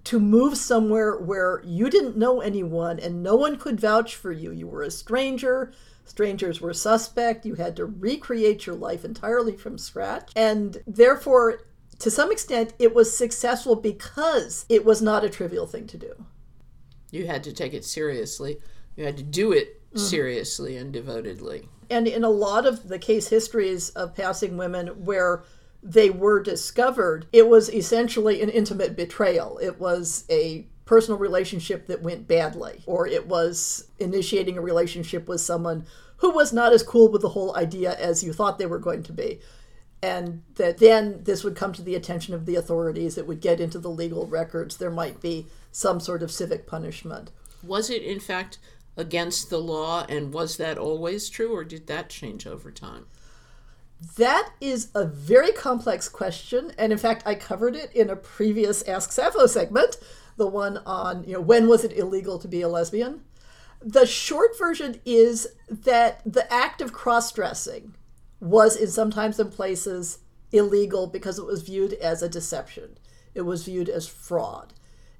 to 0.05 0.19
move 0.19 0.55
somewhere 0.55 1.17
where 1.17 1.61
you 1.65 1.89
didn't 1.89 2.15
know 2.15 2.39
anyone 2.39 2.97
and 2.99 3.21
no 3.21 3.35
one 3.35 3.57
could 3.57 3.79
vouch 3.79 4.15
for 4.15 4.31
you. 4.31 4.51
You 4.51 4.67
were 4.67 4.83
a 4.83 4.91
stranger. 4.91 5.73
Strangers 6.05 6.61
were 6.61 6.73
suspect. 6.73 7.45
You 7.45 7.55
had 7.55 7.75
to 7.75 7.85
recreate 7.85 8.65
your 8.65 8.75
life 8.75 9.03
entirely 9.03 9.57
from 9.57 9.77
scratch. 9.77 10.31
And 10.35 10.81
therefore, 10.87 11.63
to 11.99 12.11
some 12.11 12.31
extent, 12.31 12.73
it 12.79 12.93
was 12.93 13.17
successful 13.17 13.75
because 13.75 14.65
it 14.69 14.85
was 14.85 15.01
not 15.01 15.25
a 15.25 15.29
trivial 15.29 15.65
thing 15.65 15.87
to 15.87 15.97
do. 15.97 16.25
You 17.11 17.27
had 17.27 17.43
to 17.45 17.53
take 17.53 17.73
it 17.73 17.83
seriously. 17.83 18.59
You 18.95 19.05
had 19.05 19.17
to 19.17 19.23
do 19.23 19.51
it 19.51 19.81
mm. 19.95 19.99
seriously 19.99 20.77
and 20.77 20.93
devotedly 20.93 21.67
and 21.89 22.07
in 22.07 22.23
a 22.23 22.29
lot 22.29 22.65
of 22.65 22.87
the 22.87 22.99
case 22.99 23.27
histories 23.27 23.89
of 23.91 24.15
passing 24.15 24.57
women 24.57 24.87
where 25.05 25.43
they 25.83 26.09
were 26.09 26.41
discovered, 26.41 27.27
it 27.31 27.47
was 27.47 27.69
essentially 27.69 28.41
an 28.41 28.49
intimate 28.49 28.95
betrayal. 28.95 29.59
It 29.59 29.79
was 29.79 30.25
a 30.29 30.67
personal 30.85 31.19
relationship 31.19 31.87
that 31.87 32.01
went 32.01 32.27
badly, 32.27 32.83
or 32.85 33.07
it 33.07 33.27
was 33.27 33.87
initiating 33.99 34.57
a 34.57 34.61
relationship 34.61 35.27
with 35.27 35.41
someone 35.41 35.85
who 36.17 36.31
was 36.31 36.53
not 36.53 36.73
as 36.73 36.81
cool 36.81 37.11
with 37.11 37.21
the 37.21 37.29
whole 37.29 37.55
idea 37.55 37.93
as 37.95 38.23
you 38.23 38.33
thought 38.33 38.57
they 38.57 38.65
were 38.65 38.79
going 38.79 39.03
to 39.03 39.13
be. 39.13 39.39
And 40.01 40.43
that 40.55 40.77
then 40.77 41.23
this 41.23 41.43
would 41.43 41.55
come 41.55 41.73
to 41.73 41.81
the 41.81 41.95
attention 41.95 42.33
of 42.33 42.45
the 42.45 42.55
authorities, 42.55 43.17
it 43.17 43.27
would 43.27 43.41
get 43.41 43.59
into 43.59 43.79
the 43.79 43.89
legal 43.89 44.27
records, 44.27 44.77
there 44.77 44.91
might 44.91 45.21
be 45.21 45.47
some 45.71 45.99
sort 45.99 46.23
of 46.23 46.31
civic 46.31 46.67
punishment. 46.67 47.31
Was 47.63 47.89
it, 47.89 48.03
in 48.03 48.19
fact, 48.19 48.59
against 48.97 49.49
the 49.49 49.59
law, 49.59 50.05
and 50.07 50.33
was 50.33 50.57
that 50.57 50.77
always 50.77 51.29
true, 51.29 51.53
or 51.53 51.63
did 51.63 51.87
that 51.87 52.09
change 52.09 52.47
over 52.47 52.71
time? 52.71 53.05
That 54.17 54.51
is 54.61 54.89
a 54.93 55.05
very 55.05 55.51
complex 55.51 56.09
question, 56.09 56.73
and 56.77 56.91
in 56.91 56.97
fact, 56.97 57.23
I 57.25 57.35
covered 57.35 57.75
it 57.75 57.91
in 57.93 58.09
a 58.09 58.15
previous 58.15 58.81
Ask 58.83 59.11
Sappho 59.11 59.47
segment, 59.47 59.97
the 60.37 60.47
one 60.47 60.77
on 60.85 61.23
you 61.23 61.33
know 61.33 61.41
when 61.41 61.67
was 61.67 61.83
it 61.83 61.97
illegal 61.97 62.37
to 62.39 62.47
be 62.47 62.61
a 62.61 62.67
lesbian. 62.67 63.21
The 63.81 64.05
short 64.05 64.57
version 64.57 64.99
is 65.05 65.47
that 65.69 66.21
the 66.25 66.51
act 66.51 66.81
of 66.81 66.93
cross-dressing 66.93 67.93
was 68.39 68.75
in 68.75 68.87
sometimes 68.87 69.39
in 69.39 69.49
places 69.49 70.19
illegal 70.51 71.07
because 71.07 71.39
it 71.39 71.45
was 71.45 71.61
viewed 71.61 71.93
as 71.93 72.21
a 72.21 72.29
deception. 72.29 72.97
It 73.33 73.41
was 73.41 73.65
viewed 73.65 73.89
as 73.89 74.07
fraud. 74.07 74.73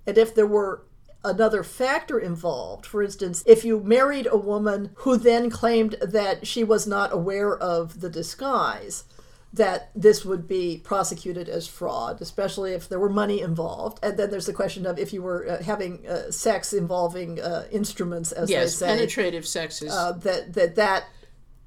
And 0.07 0.17
if 0.17 0.33
there 0.33 0.47
were 0.47 0.85
another 1.25 1.63
factor 1.63 2.19
involved. 2.19 2.85
For 2.85 3.03
instance, 3.03 3.43
if 3.45 3.65
you 3.65 3.81
married 3.81 4.27
a 4.31 4.37
woman 4.37 4.91
who 4.95 5.17
then 5.17 5.49
claimed 5.49 5.95
that 6.01 6.47
she 6.47 6.63
was 6.63 6.87
not 6.87 7.11
aware 7.11 7.57
of 7.57 7.99
the 8.01 8.09
disguise, 8.09 9.03
that 9.51 9.89
this 9.95 10.25
would 10.25 10.47
be 10.47 10.81
prosecuted 10.83 11.47
as 11.47 11.67
fraud, 11.67 12.21
especially 12.21 12.73
if 12.73 12.89
there 12.89 12.99
were 12.99 13.09
money 13.09 13.41
involved. 13.41 13.99
And 14.03 14.17
then 14.17 14.29
there's 14.29 14.45
the 14.45 14.53
question 14.53 14.85
of 14.85 14.99
if 14.99 15.13
you 15.13 15.21
were 15.21 15.49
uh, 15.49 15.63
having 15.63 16.05
uh, 16.07 16.29
sex 16.29 16.73
involving 16.73 17.39
uh, 17.39 17.65
instruments, 17.71 18.31
as 18.31 18.49
yes, 18.49 18.77
they 18.79 18.85
say. 18.85 18.95
penetrative 18.97 19.47
sex 19.47 19.81
is 19.81 19.91
uh, 19.91 20.11
that 20.11 20.53
that 20.53 20.75
that 20.75 21.05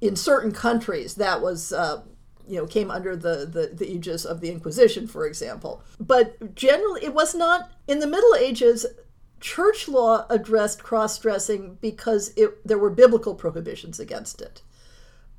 in 0.01 0.17
certain 0.17 0.53
countries 0.53 1.17
that 1.17 1.41
was. 1.43 1.73
Uh, 1.73 2.03
you 2.47 2.57
know, 2.57 2.67
came 2.67 2.91
under 2.91 3.15
the, 3.15 3.45
the, 3.45 3.71
the 3.75 3.87
aegis 3.87 4.25
of 4.25 4.41
the 4.41 4.51
Inquisition, 4.51 5.07
for 5.07 5.27
example. 5.27 5.83
But 6.01 6.55
generally, 6.55 7.05
it 7.05 7.13
was 7.13 7.35
not 7.35 7.71
in 7.87 7.99
the 7.99 8.07
Middle 8.07 8.35
Ages 8.37 8.87
church 9.41 9.89
law 9.89 10.27
addressed 10.31 10.83
cross 10.83 11.19
dressing 11.19 11.79
because 11.81 12.33
it, 12.37 12.67
there 12.67 12.79
were 12.79 12.91
biblical 12.91 13.35
prohibitions 13.35 14.01
against 14.01 14.41
it. 14.41 14.63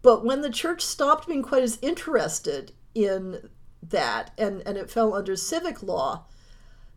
But 0.02 0.24
when 0.24 0.42
the 0.42 0.50
church 0.50 0.82
stopped 0.82 1.28
being 1.28 1.44
quite 1.44 1.64
as 1.64 1.80
interested 1.82 2.72
in 2.96 3.50
that 3.84 4.32
and, 4.38 4.62
and 4.66 4.78
it 4.78 4.90
fell 4.90 5.14
under 5.14 5.36
civic 5.36 5.84
law, 5.84 6.26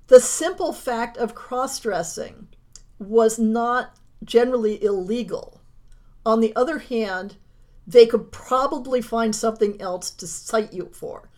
the 0.07 0.21
simple 0.21 0.73
fact 0.73 1.17
of 1.17 1.35
cross 1.35 1.79
dressing 1.81 2.49
was 2.99 3.39
not 3.39 3.97
generally 4.25 4.83
illegal. 4.83 5.61
On 6.25 6.41
the 6.41 6.55
other 6.55 6.79
hand, 6.79 7.37
they 7.87 8.07
could 8.07 8.31
probably 8.31 9.01
find 9.01 9.35
something 9.35 9.81
else 9.81 10.11
to 10.11 10.27
cite 10.27 10.73
you 10.73 10.91
for. 10.93 11.29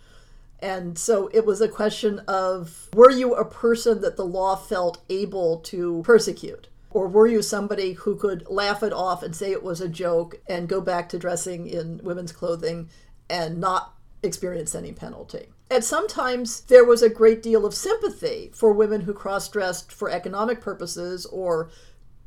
And 0.64 0.98
so 0.98 1.28
it 1.34 1.44
was 1.44 1.60
a 1.60 1.68
question 1.68 2.20
of 2.20 2.88
were 2.94 3.10
you 3.10 3.34
a 3.34 3.44
person 3.44 4.00
that 4.00 4.16
the 4.16 4.24
law 4.24 4.56
felt 4.56 5.04
able 5.10 5.58
to 5.58 6.00
persecute? 6.06 6.68
Or 6.90 7.06
were 7.06 7.26
you 7.26 7.42
somebody 7.42 7.92
who 7.92 8.16
could 8.16 8.48
laugh 8.48 8.82
it 8.82 8.92
off 8.92 9.22
and 9.22 9.36
say 9.36 9.52
it 9.52 9.62
was 9.62 9.82
a 9.82 9.90
joke 9.90 10.40
and 10.48 10.66
go 10.66 10.80
back 10.80 11.10
to 11.10 11.18
dressing 11.18 11.66
in 11.66 12.00
women's 12.02 12.32
clothing 12.32 12.88
and 13.28 13.60
not 13.60 13.92
experience 14.22 14.74
any 14.74 14.92
penalty? 14.92 15.48
And 15.70 15.84
sometimes 15.84 16.62
there 16.62 16.86
was 16.86 17.02
a 17.02 17.10
great 17.10 17.42
deal 17.42 17.66
of 17.66 17.74
sympathy 17.74 18.50
for 18.54 18.72
women 18.72 19.02
who 19.02 19.12
cross 19.12 19.50
dressed 19.50 19.92
for 19.92 20.08
economic 20.08 20.62
purposes 20.62 21.26
or 21.26 21.68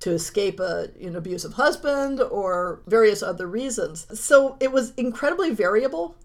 to 0.02 0.12
escape 0.12 0.60
a, 0.60 0.89
an 1.02 1.15
abusive 1.15 1.54
husband 1.54 2.21
or 2.21 2.84
various 2.86 3.23
other 3.23 3.47
reasons. 3.47 4.06
So 4.19 4.58
it 4.60 4.71
was 4.71 4.91
incredibly 4.91 5.56
variable 5.56 6.15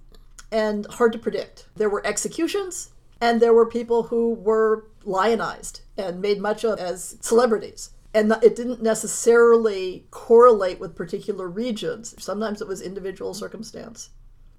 and 0.52 0.86
hard 0.86 1.12
to 1.14 1.18
predict. 1.18 1.66
There 1.74 1.90
were 1.90 2.06
executions, 2.06 2.90
and 3.20 3.40
there 3.40 3.54
were 3.54 3.66
people 3.66 4.04
who 4.04 4.34
were 4.34 4.84
lionized 5.04 5.80
and 5.96 6.20
made 6.20 6.40
much 6.40 6.64
of 6.64 6.78
as 6.78 7.16
celebrities. 7.20 7.90
And 8.14 8.30
it 8.42 8.54
didn't 8.54 8.82
necessarily 8.82 10.06
correlate 10.10 10.78
with 10.78 10.94
particular 10.94 11.48
regions. 11.48 12.14
Sometimes 12.22 12.60
it 12.60 12.68
was 12.68 12.82
individual 12.82 13.32
circumstance. 13.32 14.10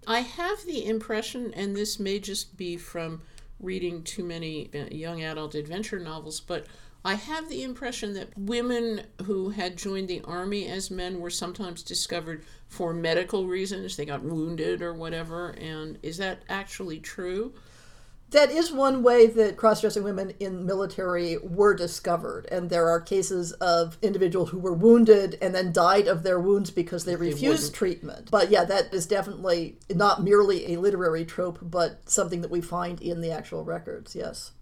I 0.08 0.22
have 0.22 0.66
the 0.66 0.86
impression, 0.86 1.54
and 1.54 1.76
this 1.76 2.00
may 2.00 2.20
just 2.20 2.58
be 2.58 2.76
from 2.78 3.22
reading 3.60 4.04
too 4.04 4.24
many 4.24 4.70
young 4.92 5.24
adult 5.24 5.56
adventure 5.56 6.00
novels, 6.00 6.42
but 6.42 6.66
I 7.06 7.16
have 7.16 7.50
the 7.50 7.64
impression 7.64 8.14
that 8.14 8.38
women 8.38 9.02
who 9.24 9.50
had 9.50 9.78
joined 9.78 10.08
the 10.08 10.22
army 10.22 10.68
as 10.68 10.90
men 10.90 11.20
were 11.20 11.30
sometimes 11.30 11.84
discovered 11.84 12.46
for 12.68 12.94
medical 12.94 13.46
reasons. 13.48 13.98
They 13.98 14.06
got 14.06 14.24
wounded 14.24 14.82
or 14.82 14.94
whatever. 14.94 15.50
And 15.50 16.00
is 16.02 16.18
that 16.18 16.44
actually 16.48 17.00
true? 17.00 17.54
That 18.30 18.50
is 18.50 18.72
one 18.72 19.04
way 19.04 19.28
that 19.28 19.58
cross 19.58 19.82
dressing 19.82 20.04
women 20.04 20.34
in 20.40 20.66
military 20.66 21.38
were 21.38 21.76
discovered. 21.76 22.48
And 22.50 22.70
there 22.70 22.88
are 22.88 23.02
cases 23.02 23.52
of 23.54 23.98
individuals 24.02 24.50
who 24.50 24.58
were 24.58 24.74
wounded 24.74 25.38
and 25.42 25.54
then 25.54 25.74
died 25.74 26.08
of 26.08 26.24
their 26.24 26.40
wounds 26.40 26.72
because 26.72 27.04
they 27.04 27.18
refused 27.18 27.76
treatment. 27.76 28.32
But 28.32 28.50
yeah, 28.50 28.64
that 28.64 28.94
is 28.94 29.06
definitely 29.06 29.78
not 29.94 30.24
merely 30.24 30.74
a 30.74 30.80
literary 30.80 31.26
trope, 31.26 31.60
but 31.62 32.10
something 32.10 32.42
that 32.42 32.50
we 32.50 32.62
find 32.62 33.02
in 33.02 33.22
the 33.22 33.30
actual 33.30 33.66
records, 33.66 34.16
yes. 34.16 34.54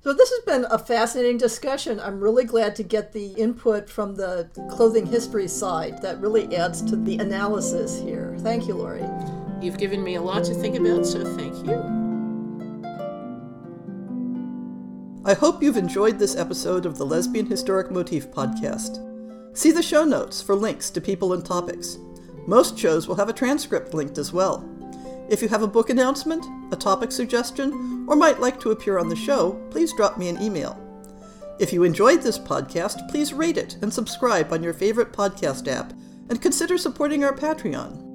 So 0.00 0.12
this 0.12 0.30
has 0.30 0.40
been 0.44 0.66
a 0.70 0.78
fascinating 0.78 1.36
discussion. 1.36 1.98
I'm 1.98 2.20
really 2.20 2.44
glad 2.44 2.76
to 2.76 2.84
get 2.84 3.12
the 3.12 3.32
input 3.32 3.90
from 3.90 4.14
the 4.14 4.48
clothing 4.70 5.06
history 5.06 5.48
side. 5.48 6.00
That 6.00 6.20
really 6.20 6.54
adds 6.56 6.80
to 6.82 6.96
the 6.96 7.18
analysis 7.18 7.98
here. 7.98 8.36
Thank 8.40 8.68
you, 8.68 8.74
Lauri. 8.74 9.04
You've 9.60 9.78
given 9.78 10.04
me 10.04 10.14
a 10.14 10.22
lot 10.22 10.44
to 10.44 10.54
think 10.54 10.76
about, 10.76 11.04
so 11.06 11.24
thank 11.36 11.66
you. 11.66 12.06
I 15.24 15.34
hope 15.34 15.60
you've 15.60 15.76
enjoyed 15.76 16.20
this 16.20 16.36
episode 16.36 16.86
of 16.86 16.98
the 16.98 17.04
Lesbian 17.04 17.46
Historic 17.46 17.90
Motif 17.90 18.30
podcast. 18.30 19.02
See 19.58 19.72
the 19.72 19.82
show 19.82 20.04
notes 20.04 20.40
for 20.40 20.54
links 20.54 20.88
to 20.90 21.00
people 21.00 21.32
and 21.32 21.44
topics. 21.44 21.98
Most 22.46 22.78
shows 22.78 23.08
will 23.08 23.16
have 23.16 23.28
a 23.28 23.32
transcript 23.32 23.92
linked 23.92 24.18
as 24.18 24.32
well. 24.32 24.68
If 25.28 25.42
you 25.42 25.48
have 25.48 25.62
a 25.62 25.68
book 25.68 25.90
announcement, 25.90 26.46
a 26.72 26.76
topic 26.76 27.10
suggestion, 27.10 28.06
or 28.08 28.14
might 28.14 28.40
like 28.40 28.60
to 28.60 28.70
appear 28.70 28.98
on 28.98 29.08
the 29.08 29.16
show, 29.16 29.60
please 29.70 29.92
drop 29.92 30.18
me 30.18 30.28
an 30.28 30.40
email. 30.40 30.80
If 31.58 31.72
you 31.72 31.82
enjoyed 31.82 32.22
this 32.22 32.38
podcast, 32.38 33.08
please 33.10 33.34
rate 33.34 33.56
it 33.56 33.76
and 33.82 33.92
subscribe 33.92 34.52
on 34.52 34.62
your 34.62 34.74
favorite 34.74 35.12
podcast 35.12 35.66
app, 35.66 35.92
and 36.28 36.40
consider 36.40 36.78
supporting 36.78 37.24
our 37.24 37.34
Patreon. 37.34 38.05